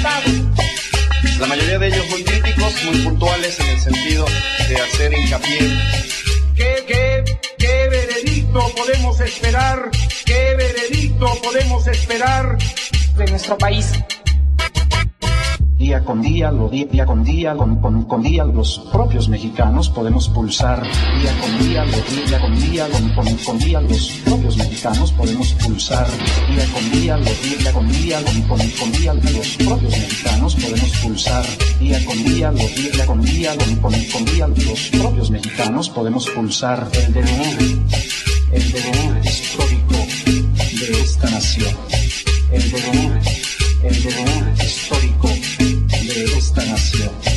aportado. 0.05 1.41
La 1.41 1.47
mayoría 1.47 1.79
de 1.79 1.89
ellos 1.89 2.07
muy 2.11 2.25
críticos, 2.25 2.85
muy 2.85 2.99
puntuales 2.99 3.59
en 3.61 3.67
el 3.69 3.81
sentido 3.81 4.27
de 4.69 4.77
hacer 4.77 5.13
hincapié. 5.13 5.59
¿Qué, 6.55 6.85
qué, 6.87 7.25
qué 7.59 7.89
veredicto 7.89 8.73
podemos 8.77 9.21
esperar? 9.21 9.91
¿Qué 10.25 10.55
veredicto 10.57 11.27
podemos 11.43 11.87
esperar 11.87 12.59
de 13.17 13.27
nuestro 13.27 13.59
país? 13.59 13.93
Día 15.85 16.03
con 16.03 16.23
día, 16.23 16.51
lo 16.51 16.71
día, 16.71 16.87
día 16.91 17.05
con 17.05 17.23
día, 17.23 17.55
con, 17.55 17.77
con- 17.79 18.05
con 18.05 18.23
día, 18.23 18.43
los 18.47 18.79
propios 18.91 19.29
mexicanos 19.29 19.91
podemos 19.91 20.31
pulsar. 20.31 20.83
Día 21.21 21.39
con 21.39 21.59
día, 21.59 21.85
lo 21.85 21.99
día 22.27 22.41
con 22.41 22.59
día, 22.59 22.89
con, 22.89 23.11
con- 23.11 23.39
día, 23.59 23.81
los 23.83 24.09
propios 24.25 24.57
mexicanos 24.57 25.13
podemos 25.13 25.53
pulsar. 25.53 26.07
Día 26.49 26.67
con 26.73 26.91
día, 26.91 27.19
lo 27.19 27.25
día 27.25 27.73
día, 27.93 28.23
con, 28.25 28.41
con- 28.49 28.71
con 28.81 28.93
día, 28.93 29.13
los 29.13 29.57
propios 29.59 29.91
mexicanos 29.99 30.55
podemos 30.55 30.91
pulsar. 31.03 31.45
Día 31.79 32.03
con 32.07 32.25
día, 32.25 32.51
lo 32.51 32.59
día 32.67 33.07
día, 33.21 33.55
con, 33.55 33.77
con- 33.77 34.05
con 34.11 34.25
día, 34.25 34.49
los 34.49 34.81
propios 34.89 35.31
mexicanos 35.31 35.91
podemos 35.91 36.27
pulsar. 36.31 36.89
El 36.95 37.13
devenir, 37.13 37.79
el 38.53 38.73
devenir 38.73 39.21
histórico 39.23 39.97
de 40.81 41.01
esta 41.03 41.29
nación. 41.29 41.77
El 42.51 42.71
devenir, 42.73 43.21
el 43.83 44.03
devenir 44.03 44.55
histórico 44.65 45.29
inspiración. 46.63 47.34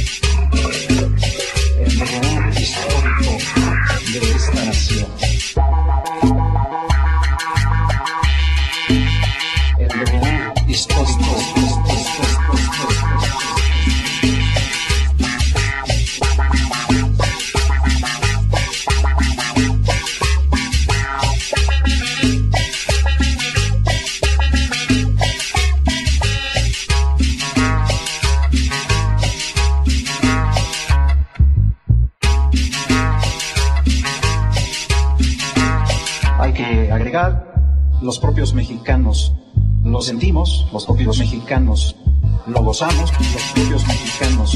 Sentimos, 40.08 40.66
los 40.72 40.86
propios 40.86 41.20
mexicanos. 41.20 41.93
Lo 42.47 42.64
gozamos, 42.64 43.12
los 43.34 43.43
propios 43.53 43.86
mexicanos. 43.88 44.55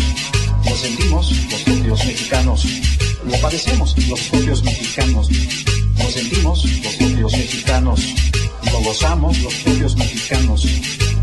Lo 0.63 0.75
sentimos, 0.77 1.51
los 1.51 1.61
propios 1.63 2.05
mexicanos. 2.05 2.65
Lo 3.25 3.37
padecemos, 3.41 4.07
los 4.07 4.21
propios 4.29 4.63
mexicanos. 4.63 5.27
Lo 5.97 6.09
sentimos, 6.09 6.65
los 6.83 6.95
propios 6.95 7.31
mexicanos. 7.33 7.99
Lo 8.71 8.79
gozamos, 8.79 9.39
los 9.39 9.53
propios 9.55 9.97
mexicanos. 9.97 10.65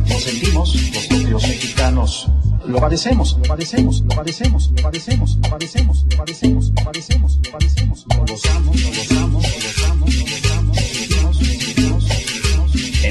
Lo 0.06 0.20
sentimos, 0.20 0.74
los 0.74 1.06
propios 1.06 1.42
mexicanos. 1.48 2.28
Lo 2.66 2.78
padecemos, 2.80 3.34
lo 3.38 3.44
padecemos, 3.44 4.02
lo 4.02 4.14
padecemos, 4.14 4.70
lo 4.76 4.82
padecemos, 4.82 5.38
lo 5.42 5.48
padecemos, 5.50 6.04
lo 6.04 6.18
padecemos, 6.18 6.70
lo 6.70 6.84
padecemos, 6.84 7.38
lo 7.46 7.52
padecemos, 7.52 8.04
lo 8.06 8.14
lo 8.14 8.26
gozamos, 8.26 8.82
lo 8.82 8.88
gozamos, 8.90 9.42
lo 9.42 9.68
gozamos, 9.68 10.07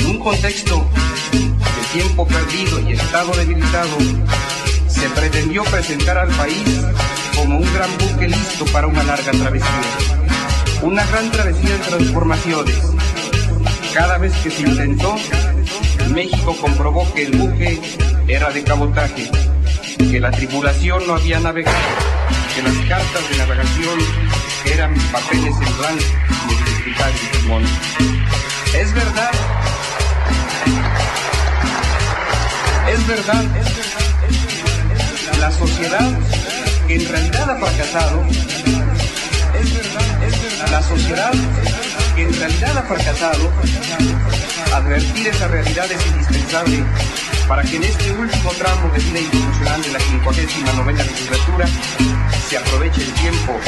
En 0.08 0.16
un 0.16 0.20
contexto 0.24 0.90
de 1.34 2.00
tiempo 2.00 2.26
perdido 2.26 2.80
y 2.80 2.94
estado 2.94 3.30
debilitado, 3.34 3.98
se 4.88 5.10
pretendió 5.10 5.66
presentar 5.66 6.18
al 6.18 6.30
país 6.30 6.82
como 7.36 7.58
un 7.58 7.74
gran 7.74 7.90
buque 7.98 8.30
listo 8.30 8.64
para 8.68 8.88
una 8.88 9.04
larga 9.04 9.32
travesía. 9.34 9.82
Una 10.82 11.06
gran 11.08 11.30
travesía 11.30 11.72
de 11.72 11.80
transformaciones. 11.80 12.78
Cada 13.94 14.18
vez 14.18 14.34
que 14.38 14.50
se 14.50 14.62
intentó, 14.62 15.18
México 16.14 16.56
comprobó 16.62 17.14
que 17.14 17.26
el 17.26 17.38
buque 17.38 17.82
era 18.30 18.50
de 18.52 18.64
cabotaje, 18.64 19.30
que 20.10 20.22
la 20.22 20.32
tripulación 20.32 21.06
no 21.06 21.16
había 21.16 21.42
navegado, 21.42 21.78
que 22.56 22.64
las 22.64 22.76
cartas 22.88 23.30
de 23.30 23.38
navegación 23.40 24.00
eran 24.72 24.94
papeles 25.12 25.54
en 25.54 25.78
blanco 25.78 26.04
y 26.48 27.34
el 27.34 27.42
Simón. 27.42 27.64
Es 28.74 28.94
verdad 28.94 29.32
es 32.90 33.08
verdad, 33.08 33.44
la 35.40 35.52
sociedad 35.52 36.10
en 36.88 37.08
realidad 37.08 37.50
ha 37.50 37.56
fracasado, 37.58 38.24
es 39.60 39.74
verdad, 39.74 40.24
es 40.24 40.42
verdad, 40.42 40.72
la 40.72 40.82
sociedad 40.82 41.34
en 42.16 42.34
realidad 42.34 42.78
ha 42.78 42.82
fracasado, 42.84 43.52
advertir 44.74 45.28
esa 45.28 45.48
realidad 45.48 45.92
es 45.92 46.06
indispensable 46.08 46.84
para 47.48 47.64
que 47.64 47.76
en 47.76 47.84
este 47.84 48.12
último 48.12 48.52
tramo 48.52 48.90
de 48.94 49.00
vida 49.00 49.20
institucional 49.20 49.82
de 49.82 49.92
la 49.92 50.00
59 50.00 50.94
legislatura 50.94 51.68
se 52.50 52.58
aproveche 52.58 53.04
el 53.04 53.14
tiempo 53.14 53.60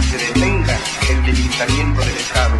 y 0.00 0.02
se 0.04 0.18
detenga 0.18 0.78
el 1.10 1.26
debilitamiento 1.26 2.00
del 2.00 2.16
Estado. 2.16 2.56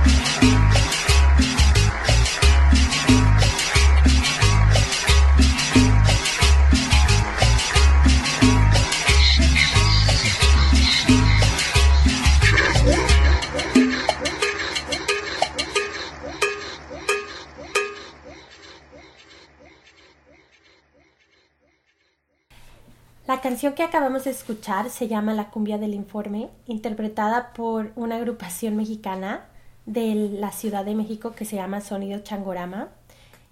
Canción 23.48 23.74
que 23.74 23.84
acabamos 23.84 24.24
de 24.24 24.32
escuchar 24.32 24.90
se 24.90 25.06
llama 25.06 25.32
La 25.32 25.50
cumbia 25.50 25.78
del 25.78 25.94
informe, 25.94 26.48
interpretada 26.66 27.52
por 27.52 27.92
una 27.94 28.16
agrupación 28.16 28.74
mexicana 28.74 29.44
de 29.84 30.16
la 30.16 30.50
Ciudad 30.50 30.84
de 30.84 30.96
México 30.96 31.30
que 31.30 31.44
se 31.44 31.54
llama 31.54 31.80
Sonido 31.80 32.18
Changorama. 32.24 32.88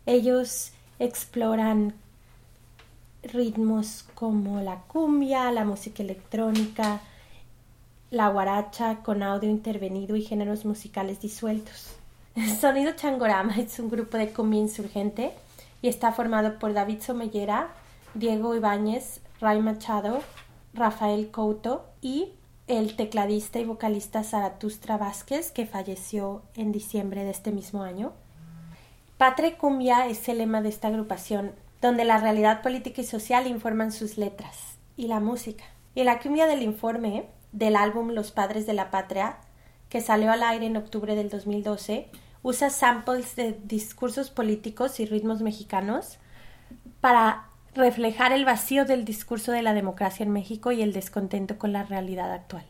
Ellos 0.05 0.73
exploran 0.99 1.95
ritmos 3.23 4.05
como 4.17 4.61
la 4.63 4.81
cumbia, 4.81 5.53
la 5.53 5.65
música 5.65 6.03
electrónica, 6.03 7.01
la 8.11 8.31
guaracha 8.31 8.97
con 9.05 9.23
audio 9.23 9.49
intervenido 9.49 10.17
y 10.17 10.23
géneros 10.23 10.65
musicales 10.65 11.21
disueltos. 11.21 11.95
Sonido 12.61 12.97
Changorama 12.97 13.59
es 13.59 13.79
un 13.79 13.91
grupo 13.91 14.17
de 14.17 14.31
cumbia 14.31 14.59
insurgente 14.59 15.31
y 15.83 15.89
está 15.89 16.11
formado 16.11 16.59
por 16.59 16.73
David 16.73 17.01
Somellera, 17.01 17.69
Diego 18.15 18.57
Ibáñez, 18.57 19.21
Ray 19.45 19.61
Machado, 19.61 20.23
Rafael 20.73 21.31
Couto 21.31 21.85
y 22.01 22.33
el 22.67 22.97
tecladista 22.97 23.59
y 23.59 23.67
vocalista 23.67 24.25
Zaratustra 24.25 24.97
Vázquez, 24.97 25.53
que 25.53 25.67
falleció 25.67 26.41
en 26.57 26.73
diciembre 26.73 27.25
de 27.25 27.31
este 27.31 27.53
mismo 27.53 27.83
año. 27.83 28.15
Patre 29.19 29.59
Cumbia 29.59 30.07
es 30.07 30.27
el 30.31 30.39
lema 30.39 30.63
de 30.63 30.71
esta 30.71 30.89
agrupación, 30.89 31.53
donde 31.83 32.07
la 32.07 32.17
realidad 32.17 32.63
política 32.63 33.03
y 33.03 33.05
social 33.05 33.47
informan 33.47 33.93
sus 33.93 34.17
letras 34.17 34.79
y 34.97 35.09
la 35.09 35.21
música. 35.21 35.65
Y 35.95 36.05
la 36.05 36.21
cumbia 36.21 36.47
del 36.47 36.63
informe 36.63 37.29
del 37.53 37.77
álbum 37.77 38.13
Los 38.13 38.33
Padres 38.33 38.65
de 38.65 38.73
la 38.73 38.91
Patria, 38.91 39.37
que 39.91 40.01
salió 40.01 40.33
al 40.33 40.43
aire 40.43 40.65
en 40.65 40.79
octubre 40.79 41.17
del 41.17 41.29
2012, 41.29 42.09
usa 42.43 42.71
samples 42.71 43.37
de 43.37 43.61
discursos 43.63 44.31
políticos 44.31 45.01
y 45.01 45.05
ritmos 45.05 45.43
mexicanos 45.43 46.17
para 47.03 47.51
reflejar 47.75 48.33
el 48.33 48.45
vacío 48.45 48.85
del 48.85 49.05
discurso 49.05 49.53
de 49.53 49.63
la 49.63 49.75
democracia 49.75 50.25
en 50.25 50.33
México 50.33 50.73
y 50.73 50.83
el 50.83 50.93
descontento 50.93 51.59
con 51.59 51.73
la 51.73 51.85
realidad 51.85 52.33
actual. 52.33 52.65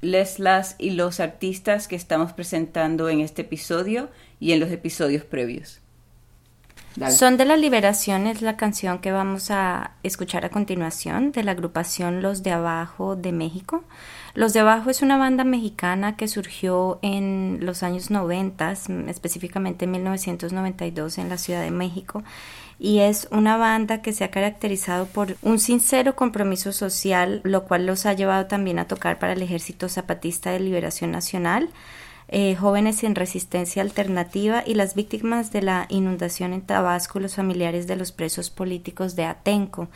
les, 0.00 0.38
las 0.38 0.76
y 0.78 0.90
los 0.90 1.18
artistas 1.18 1.88
que 1.88 1.96
estamos 1.96 2.32
presentando 2.32 3.08
en 3.08 3.18
este 3.20 3.42
episodio 3.42 4.10
y 4.38 4.52
en 4.52 4.60
los 4.60 4.70
episodios 4.70 5.24
previos. 5.24 5.80
Son 7.10 7.36
de 7.36 7.44
la 7.44 7.56
Liberación 7.56 8.28
es 8.28 8.40
la 8.40 8.56
canción 8.56 9.00
que 9.00 9.10
vamos 9.10 9.50
a 9.50 9.92
escuchar 10.04 10.44
a 10.44 10.50
continuación 10.50 11.32
de 11.32 11.42
la 11.42 11.50
agrupación 11.50 12.22
Los 12.22 12.44
de 12.44 12.52
Abajo 12.52 13.16
de 13.16 13.32
México. 13.32 13.82
Los 14.34 14.52
de 14.52 14.60
Abajo 14.60 14.90
es 14.90 15.02
una 15.02 15.16
banda 15.16 15.42
mexicana 15.42 16.16
que 16.16 16.28
surgió 16.28 17.00
en 17.02 17.58
los 17.62 17.82
años 17.82 18.12
90, 18.12 18.74
específicamente 19.08 19.86
en 19.86 19.90
1992 19.90 21.18
en 21.18 21.28
la 21.28 21.38
Ciudad 21.38 21.62
de 21.62 21.72
México 21.72 22.22
y 22.78 23.00
es 23.00 23.28
una 23.30 23.56
banda 23.56 24.02
que 24.02 24.12
se 24.12 24.24
ha 24.24 24.30
caracterizado 24.30 25.06
por 25.06 25.36
un 25.42 25.58
sincero 25.58 26.16
compromiso 26.16 26.72
social, 26.72 27.40
lo 27.44 27.64
cual 27.64 27.86
los 27.86 28.06
ha 28.06 28.12
llevado 28.12 28.46
también 28.46 28.78
a 28.78 28.86
tocar 28.86 29.18
para 29.18 29.32
el 29.32 29.42
Ejército 29.42 29.88
Zapatista 29.88 30.50
de 30.50 30.60
Liberación 30.60 31.10
Nacional, 31.10 31.70
eh, 32.28 32.56
jóvenes 32.56 33.04
en 33.04 33.14
resistencia 33.14 33.82
alternativa 33.82 34.62
y 34.66 34.74
las 34.74 34.94
víctimas 34.94 35.52
de 35.52 35.62
la 35.62 35.86
inundación 35.88 36.52
en 36.52 36.62
Tabasco, 36.62 37.20
los 37.20 37.34
familiares 37.34 37.86
de 37.86 37.96
los 37.96 38.12
presos 38.12 38.50
políticos 38.50 39.14
de 39.14 39.24
Atenco. 39.24 39.88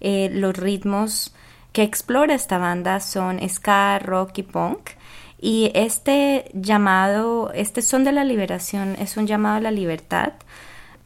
Eh, 0.00 0.30
los 0.32 0.56
ritmos 0.56 1.34
que 1.72 1.82
explora 1.82 2.34
esta 2.34 2.58
banda 2.58 3.00
son 3.00 3.40
ska, 3.48 3.98
rock 3.98 4.38
y 4.38 4.42
punk. 4.42 4.90
Y 5.40 5.70
este 5.74 6.50
llamado, 6.52 7.50
este 7.54 7.80
son 7.80 8.04
de 8.04 8.12
la 8.12 8.24
liberación, 8.24 8.96
es 8.98 9.16
un 9.16 9.26
llamado 9.26 9.56
a 9.56 9.60
la 9.60 9.70
libertad, 9.70 10.34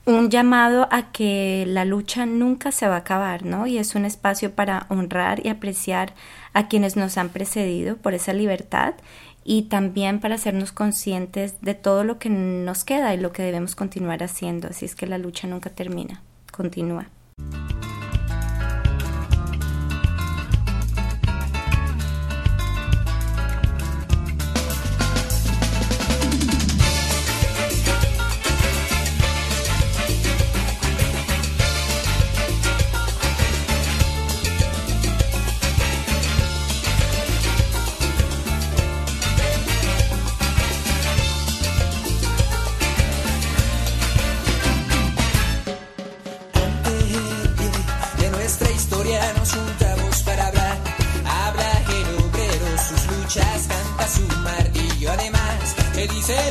un 0.07 0.29
llamado 0.29 0.89
a 0.91 1.13
que 1.13 1.65
la 1.69 1.85
lucha 1.85 2.27
nunca 2.27 2.73
se 2.73 2.89
va 2.89 2.97
a 2.97 2.99
acabar, 2.99 3.45
¿no? 3.45 3.67
Y 3.67 3.79
es 3.79 3.95
un 3.95 4.05
espacio 4.05 4.53
para 4.53 4.87
honrar 4.89 5.45
y 5.47 5.51
apreciar 5.51 6.15
a 6.53 6.69
quienes 6.69 6.97
nos 6.97 7.17
han 7.17 7.29
precedido 7.31 7.97
por 7.97 8.13
esa 8.13 8.33
libertad 8.33 8.95
y 9.45 9.63
también 9.65 10.21
para 10.21 10.37
hacernos 10.37 10.73
conscientes 10.73 11.61
de 11.61 11.75
todo 11.75 12.03
lo 12.03 12.19
que 12.19 12.31
nos 12.31 12.85
queda 12.85 13.15
y 13.15 13.19
lo 13.19 13.33
que 13.33 13.43
debemos 13.43 13.77
continuar 13.77 14.23
haciendo. 14.23 14.69
Así 14.69 14.87
es 14.87 14.95
que 14.95 15.07
la 15.07 15.19
lucha 15.19 15.47
nunca 15.47 15.71
termina, 15.71 16.23
continúa. 16.51 17.07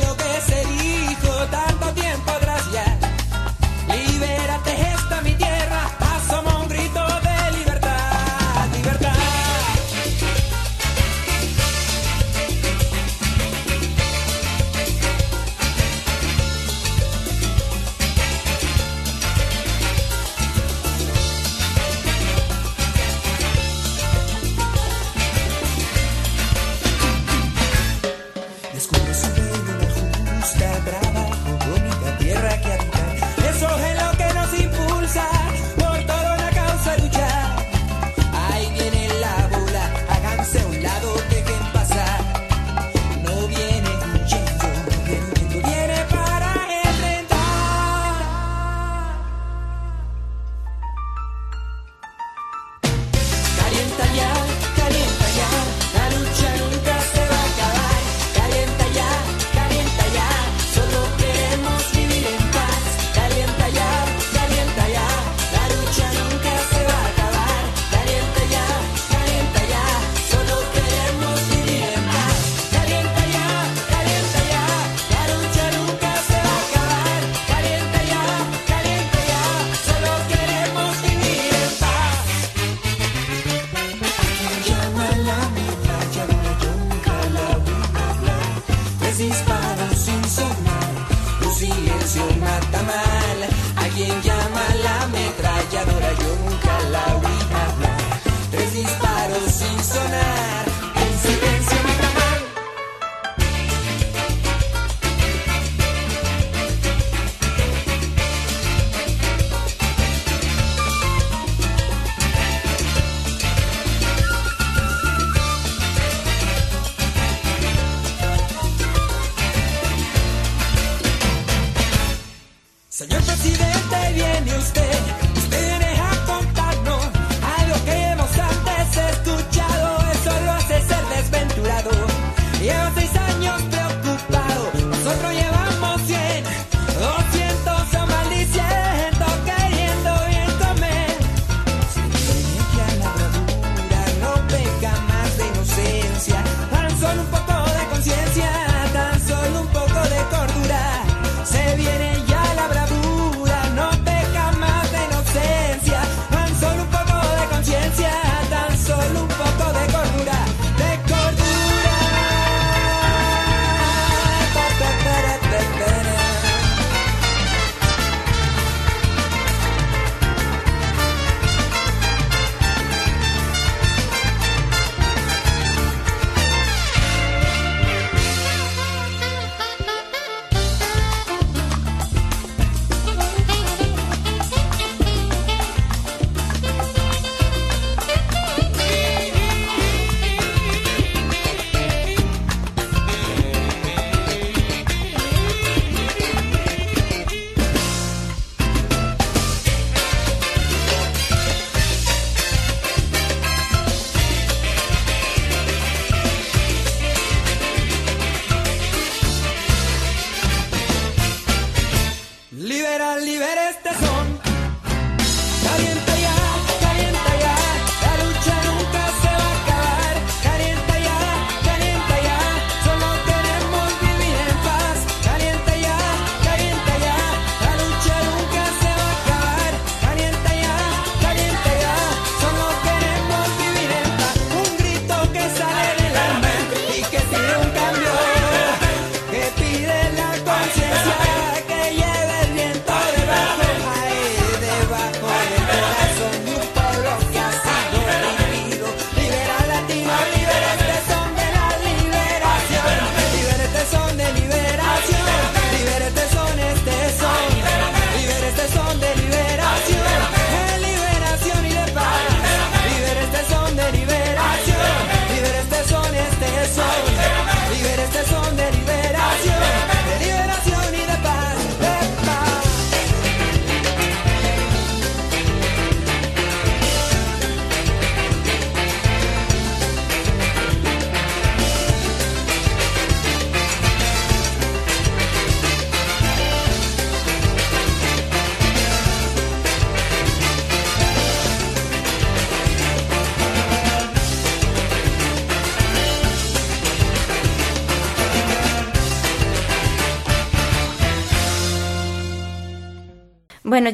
Lo 0.06 0.16
que 0.16 0.40
se 0.48 0.64
dijo 0.66 1.32
tanto 1.50 1.73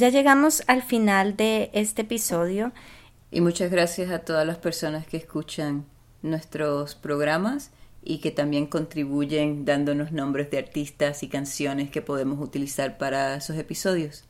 ya 0.01 0.09
llegamos 0.09 0.63
al 0.67 0.83
final 0.83 1.37
de 1.37 1.71
este 1.75 2.03
episodio. 2.03 2.73
Y 3.31 3.43
muchas 3.43 3.71
gracias 3.71 4.11
a 4.11 4.21
todas 4.21 4.47
las 4.47 4.59
personas 4.59 5.07
que 5.07 5.19
escuchan 5.19 5.85
nuestros 6.23 6.95
programas 6.95 7.71
y 8.03 8.19
que 8.19 8.31
también 8.31 8.67
contribuyen 8.67 9.67
dándonos 9.67 10.11
nombres 10.11 10.51
de 10.51 10.59
artistas 10.59 11.23
y 11.23 11.29
canciones 11.29 11.91
que 11.91 12.01
podemos 12.01 12.41
utilizar 12.41 12.97
para 12.97 13.37
esos 13.37 13.57
episodios. 13.57 14.25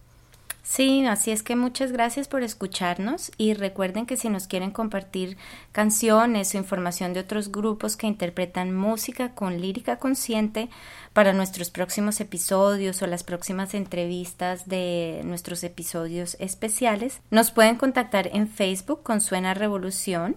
Sí, 0.62 1.06
así 1.06 1.30
es 1.30 1.42
que 1.42 1.56
muchas 1.56 1.90
gracias 1.90 2.28
por 2.28 2.42
escucharnos 2.42 3.32
y 3.38 3.54
recuerden 3.54 4.04
que 4.06 4.18
si 4.18 4.28
nos 4.28 4.46
quieren 4.46 4.70
compartir 4.70 5.38
canciones 5.72 6.54
o 6.54 6.58
información 6.58 7.14
de 7.14 7.20
otros 7.20 7.50
grupos 7.50 7.96
que 7.96 8.06
interpretan 8.06 8.76
música 8.76 9.34
con 9.34 9.58
lírica 9.60 9.98
consciente 9.98 10.68
para 11.12 11.32
nuestros 11.32 11.70
próximos 11.70 12.20
episodios 12.20 13.02
o 13.02 13.06
las 13.06 13.24
próximas 13.24 13.72
entrevistas 13.74 14.68
de 14.68 15.22
nuestros 15.24 15.64
episodios 15.64 16.36
especiales, 16.40 17.22
nos 17.30 17.50
pueden 17.50 17.76
contactar 17.76 18.28
en 18.32 18.46
Facebook 18.46 19.02
con 19.02 19.22
Suena 19.22 19.54
Revolución, 19.54 20.36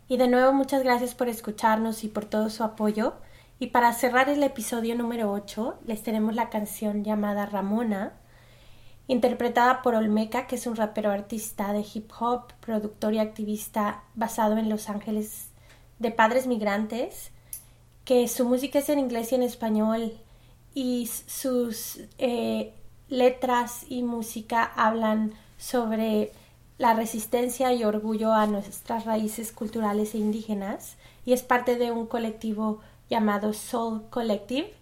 Y 0.09 0.17
de 0.17 0.29
nuevo 0.29 0.55
muchas 0.55 0.83
gracias 0.83 1.15
por 1.15 1.29
escucharnos 1.29 2.03
y 2.05 2.09
por 2.09 2.25
todo 2.25 2.49
su 2.49 2.65
apoyo. 2.65 3.13
Y 3.59 3.67
para 3.67 3.93
cerrar 3.93 4.31
el 4.31 4.43
episodio 4.43 4.95
número 4.95 5.31
8, 5.31 5.81
les 5.87 6.03
tenemos 6.03 6.35
la 6.35 6.49
canción 6.49 7.05
llamada 7.05 7.45
Ramona, 7.45 8.15
interpretada 9.09 9.83
por 9.83 9.95
Olmeca, 9.95 10.47
que 10.47 10.57
es 10.57 10.67
un 10.67 10.77
rapero 10.77 11.11
artista 11.11 11.73
de 11.73 11.85
hip 11.93 12.13
hop, 12.21 12.53
productor 12.61 13.15
y 13.15 13.19
activista 13.19 14.03
basado 14.15 14.59
en 14.59 14.69
Los 14.69 14.89
Ángeles 14.89 15.49
de 15.99 16.11
padres 16.11 16.47
migrantes, 16.47 17.33
que 18.05 18.29
su 18.29 18.47
música 18.47 18.79
es 18.79 18.89
en 18.91 18.99
inglés 18.99 19.33
y 19.33 19.35
en 19.35 19.43
español 19.43 20.13
y 20.75 21.11
sus 21.27 22.01
eh, 22.19 22.73
letras 23.09 23.85
y 23.89 24.03
música 24.03 24.63
hablan 24.77 25.33
sobre 25.57 26.31
la 26.77 26.95
resistencia 26.95 27.73
y 27.73 27.85
orgullo 27.85 28.33
a 28.33 28.47
nuestras 28.47 29.05
raíces 29.05 29.53
culturales 29.53 30.15
e 30.15 30.19
indígenas 30.19 30.97
y 31.25 31.33
es 31.33 31.43
parte 31.43 31.77
de 31.77 31.91
un 31.91 32.07
colectivo 32.07 32.81
llamado 33.11 33.53
Soul 33.53 34.05
Collective 34.11 34.73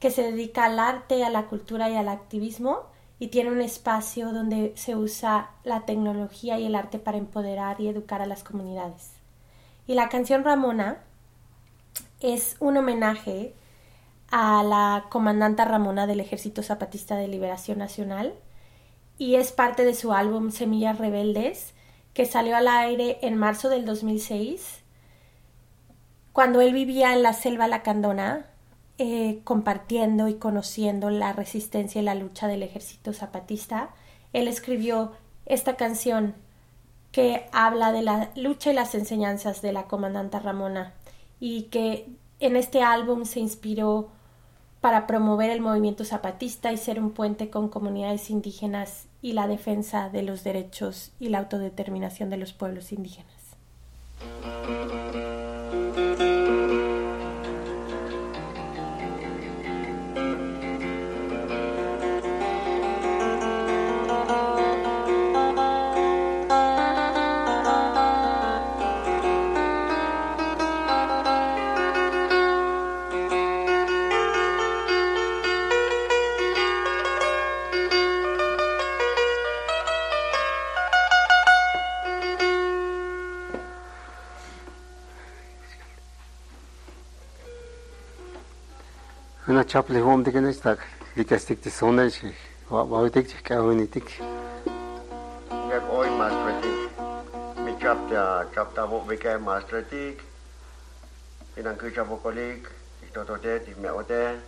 que 0.00 0.10
se 0.10 0.22
dedica 0.22 0.66
al 0.66 0.78
arte, 0.78 1.24
a 1.24 1.30
la 1.30 1.46
cultura 1.46 1.88
y 1.90 1.96
al 1.96 2.08
activismo 2.08 2.82
y 3.18 3.28
tiene 3.28 3.50
un 3.50 3.60
espacio 3.60 4.32
donde 4.32 4.72
se 4.76 4.96
usa 4.96 5.50
la 5.64 5.80
tecnología 5.86 6.58
y 6.58 6.66
el 6.66 6.74
arte 6.74 6.98
para 6.98 7.18
empoderar 7.18 7.80
y 7.80 7.88
educar 7.88 8.22
a 8.22 8.26
las 8.26 8.44
comunidades. 8.44 9.12
Y 9.86 9.94
la 9.94 10.08
canción 10.08 10.44
Ramona 10.44 10.98
es 12.20 12.56
un 12.60 12.76
homenaje 12.76 13.54
a 14.30 14.62
la 14.62 15.06
comandanta 15.08 15.64
Ramona 15.64 16.06
del 16.06 16.20
Ejército 16.20 16.62
Zapatista 16.62 17.16
de 17.16 17.28
Liberación 17.28 17.78
Nacional 17.78 18.34
y 19.16 19.36
es 19.36 19.52
parte 19.52 19.84
de 19.84 19.94
su 19.94 20.12
álbum 20.12 20.50
Semillas 20.50 20.98
Rebeldes 20.98 21.74
que 22.12 22.26
salió 22.26 22.56
al 22.56 22.68
aire 22.68 23.18
en 23.22 23.36
marzo 23.36 23.68
del 23.68 23.84
2006 23.84 24.82
cuando 26.32 26.60
él 26.60 26.72
vivía 26.72 27.14
en 27.14 27.22
la 27.22 27.32
selva 27.32 27.66
lacandona 27.66 28.46
eh, 28.98 29.40
compartiendo 29.44 30.28
y 30.28 30.34
conociendo 30.34 31.08
la 31.08 31.32
resistencia 31.32 32.00
y 32.00 32.04
la 32.04 32.14
lucha 32.14 32.48
del 32.48 32.62
ejército 32.62 33.12
zapatista, 33.12 33.90
él 34.32 34.48
escribió 34.48 35.12
esta 35.46 35.76
canción 35.76 36.34
que 37.12 37.46
habla 37.52 37.92
de 37.92 38.02
la 38.02 38.30
lucha 38.36 38.70
y 38.70 38.74
las 38.74 38.94
enseñanzas 38.94 39.62
de 39.62 39.72
la 39.72 39.84
comandante 39.84 40.38
Ramona 40.40 40.94
y 41.40 41.62
que 41.64 42.08
en 42.40 42.56
este 42.56 42.82
álbum 42.82 43.24
se 43.24 43.40
inspiró 43.40 44.08
para 44.80 45.06
promover 45.06 45.50
el 45.50 45.60
movimiento 45.60 46.04
zapatista 46.04 46.72
y 46.72 46.76
ser 46.76 47.00
un 47.00 47.10
puente 47.10 47.50
con 47.50 47.68
comunidades 47.68 48.30
indígenas 48.30 49.06
y 49.22 49.32
la 49.32 49.48
defensa 49.48 50.08
de 50.08 50.22
los 50.22 50.44
derechos 50.44 51.12
y 51.18 51.28
la 51.30 51.38
autodeterminación 51.38 52.30
de 52.30 52.36
los 52.36 52.52
pueblos 52.52 52.92
indígenas. 52.92 53.32
чаплих 89.68 90.04
уумдэгэнэж 90.04 90.56
так 90.64 90.78
викастик 91.14 91.60
ти 91.60 91.70
сонэж 91.70 92.12
ваутик 92.70 93.28
кавунитик 93.42 94.06
яг 95.76 95.84
ой 95.92 96.08
мастротик 96.20 96.90
ми 97.64 97.72
чапта 97.80 98.46
чапта 98.54 98.86
во 98.86 99.00
вика 99.00 99.38
мастротик 99.38 100.24
инан 101.56 101.76
кыча 101.76 102.04
во 102.04 102.16
колик 102.16 102.72
тикто 103.00 103.24
тоте 103.24 103.58
ти 103.60 103.74
ме 103.76 103.90
оте 103.92 104.40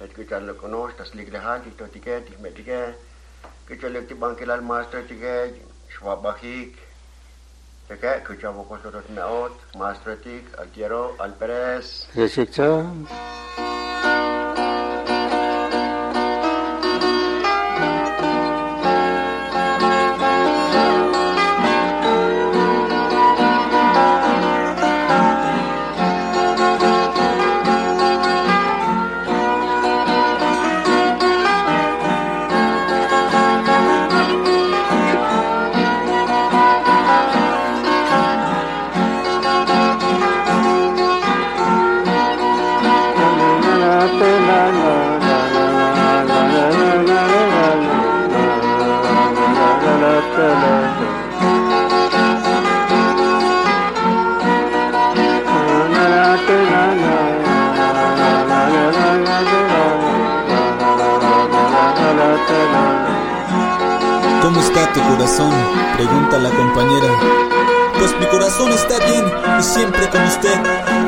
эт 0.00 0.12
кыча 0.14 0.40
ло 0.40 0.54
конош 0.54 0.94
тас 0.96 1.14
лиг 1.14 1.28
леха 1.32 1.60
тикто 1.64 1.86
тике 1.88 2.22
ти 2.26 2.32
ме 2.40 2.50
тике 2.50 2.94
кыча 3.68 3.88
лек 3.90 4.08
ти 4.08 4.14
банкелал 4.14 4.62
мастротике 4.62 5.54
швабахик 5.88 6.78
Така, 7.88 8.20
куча 8.20 8.50
во 8.52 8.62
кошторот 8.64 9.10
меот, 9.10 9.52
мастротик, 9.74 10.44
альтиеро, 10.56 11.12
альперес. 11.18 12.06
Решикча. 12.14 12.86
Решикча. 12.86 13.71
Pregunta 65.22 66.36
la 66.36 66.50
compañera. 66.50 67.06
Pues 67.96 68.12
mi 68.18 68.26
corazón 68.26 68.72
está 68.72 68.98
bien 69.06 69.24
y 69.56 69.62
siempre 69.62 70.08
con 70.10 70.20
usted, 70.24 70.52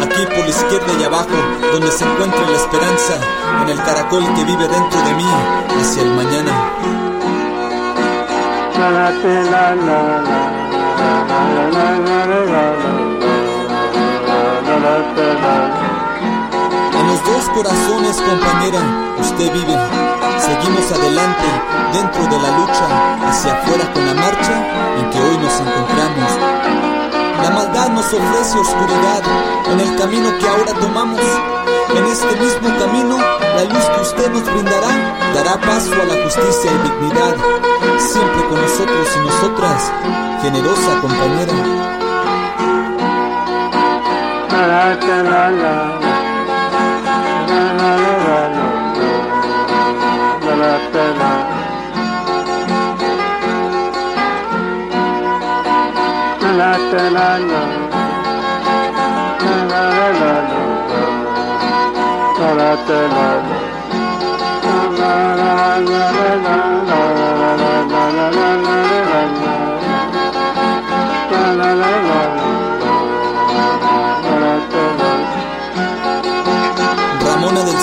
aquí 0.04 0.24
por 0.26 0.38
la 0.38 0.50
izquierda 0.50 0.92
y 1.00 1.02
abajo, 1.02 1.34
donde 1.72 1.90
se 1.90 2.04
encuentra 2.04 2.40
la 2.42 2.56
esperanza, 2.56 3.14
en 3.62 3.70
el 3.70 3.82
caracol 3.82 4.22
que 4.36 4.44
vive 4.44 4.68
dentro 4.68 5.00
de 5.02 5.14
mí, 5.14 5.26
hacia 5.80 6.02
el 6.02 6.10
mañana. 6.12 6.52
En 17.00 17.06
los 17.08 17.24
dos 17.24 17.48
corazones, 17.52 18.22
compañera, 18.22 18.80
usted 19.18 19.52
vive. 19.52 20.13
Seguimos 20.45 20.92
adelante 20.92 21.49
dentro 21.92 22.22
de 22.26 22.38
la 22.42 22.51
lucha, 22.59 22.86
hacia 23.28 23.53
afuera 23.55 23.90
con 23.92 24.05
la 24.05 24.14
marcha 24.14 24.55
en 24.99 25.11
que 25.11 25.18
hoy 25.18 25.36
nos 25.38 25.55
encontramos. 25.61 26.30
La 27.42 27.51
maldad 27.51 27.88
nos 27.90 28.07
ofrece 28.07 28.59
oscuridad 28.59 29.22
en 29.72 29.80
el 29.80 29.97
camino 29.97 30.28
que 30.38 30.49
ahora 30.49 30.72
tomamos. 30.80 31.20
En 31.97 32.05
este 32.07 32.34
mismo 32.36 32.68
camino, 32.78 33.16
la 33.57 33.64
luz 33.64 33.84
que 33.95 34.01
usted 34.03 34.30
nos 34.32 34.45
brindará 34.53 34.92
dará 35.34 35.61
paso 35.61 35.92
a 35.92 36.05
la 36.05 36.22
justicia 36.24 36.70
y 36.72 36.78
dignidad. 36.88 37.36
Siempre 37.99 38.45
con 38.49 38.61
nosotros 38.61 39.09
y 39.16 39.20
nosotras, 39.26 39.92
generosa 40.42 41.01
compañera. 41.01 41.84
Ramona 44.51 46.01
del 46.01 46.13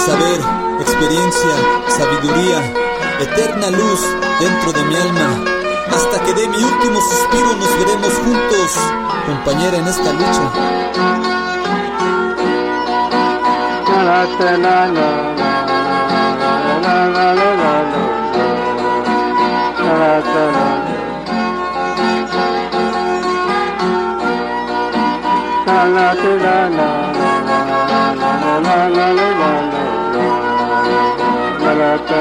saber, 0.05 0.41
experiencia, 0.79 1.55
sabiduría, 1.87 2.59
eterna 3.19 3.69
luz 3.69 4.01
dentro 4.39 4.73
de 4.73 4.83
mi 4.85 4.95
alma. 4.95 5.70
Que 6.25 6.33
dé 6.33 6.47
mi 6.47 6.63
último 6.63 7.01
suspiro 7.01 7.55
nos 7.55 7.79
veremos 7.79 8.13
juntos, 8.19 8.77
compañera 9.25 9.77
en 9.77 9.87
esta 9.87 10.13
lucha. 10.13 10.51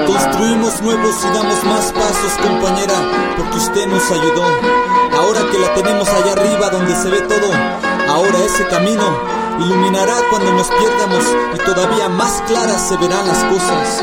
Construimos 0.06 0.82
nuevos 0.82 1.16
y 1.24 1.34
damos 1.34 1.64
más 1.64 1.92
pasos, 1.92 2.32
compañera, 2.42 2.94
porque 3.36 3.56
usted 3.56 3.86
nos 3.86 4.10
ayudó. 4.10 4.44
Ahora 5.18 5.40
que 5.50 5.58
la 5.58 5.74
tenemos 5.74 6.08
allá 6.08 6.32
arriba 6.32 6.68
donde 6.70 6.94
se 6.94 7.08
ve 7.08 7.20
todo, 7.22 7.50
ahora 8.08 8.38
ese 8.44 8.66
camino 8.66 9.02
iluminará 9.58 10.14
cuando 10.30 10.52
nos 10.52 10.68
pierdamos 10.68 11.24
y 11.54 11.58
todavía 11.58 12.08
más 12.08 12.42
claras 12.46 12.88
se 12.88 12.96
verán 12.98 13.26
las 13.26 13.44
cosas. 13.44 14.02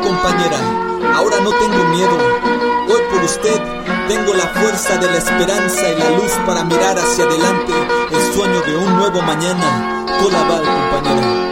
compañera. 0.00 0.58
Ahora 1.14 1.36
no 1.40 1.50
tengo 1.50 1.84
miedo. 1.90 2.16
Hoy 2.88 3.00
por 3.10 3.22
usted 3.24 3.60
tengo 4.08 4.34
la 4.34 4.46
fuerza 4.48 4.96
de 4.98 5.06
la 5.06 5.18
esperanza 5.18 5.88
y 5.88 5.98
la 5.98 6.10
luz 6.10 6.32
para 6.46 6.64
mirar 6.64 6.98
hacia 6.98 7.24
adelante 7.24 7.72
el 8.10 8.34
sueño 8.34 8.60
de 8.62 8.76
un 8.76 8.96
nuevo 8.96 9.22
mañana. 9.22 10.06
Colabal, 10.20 10.62
compañera. 10.62 11.50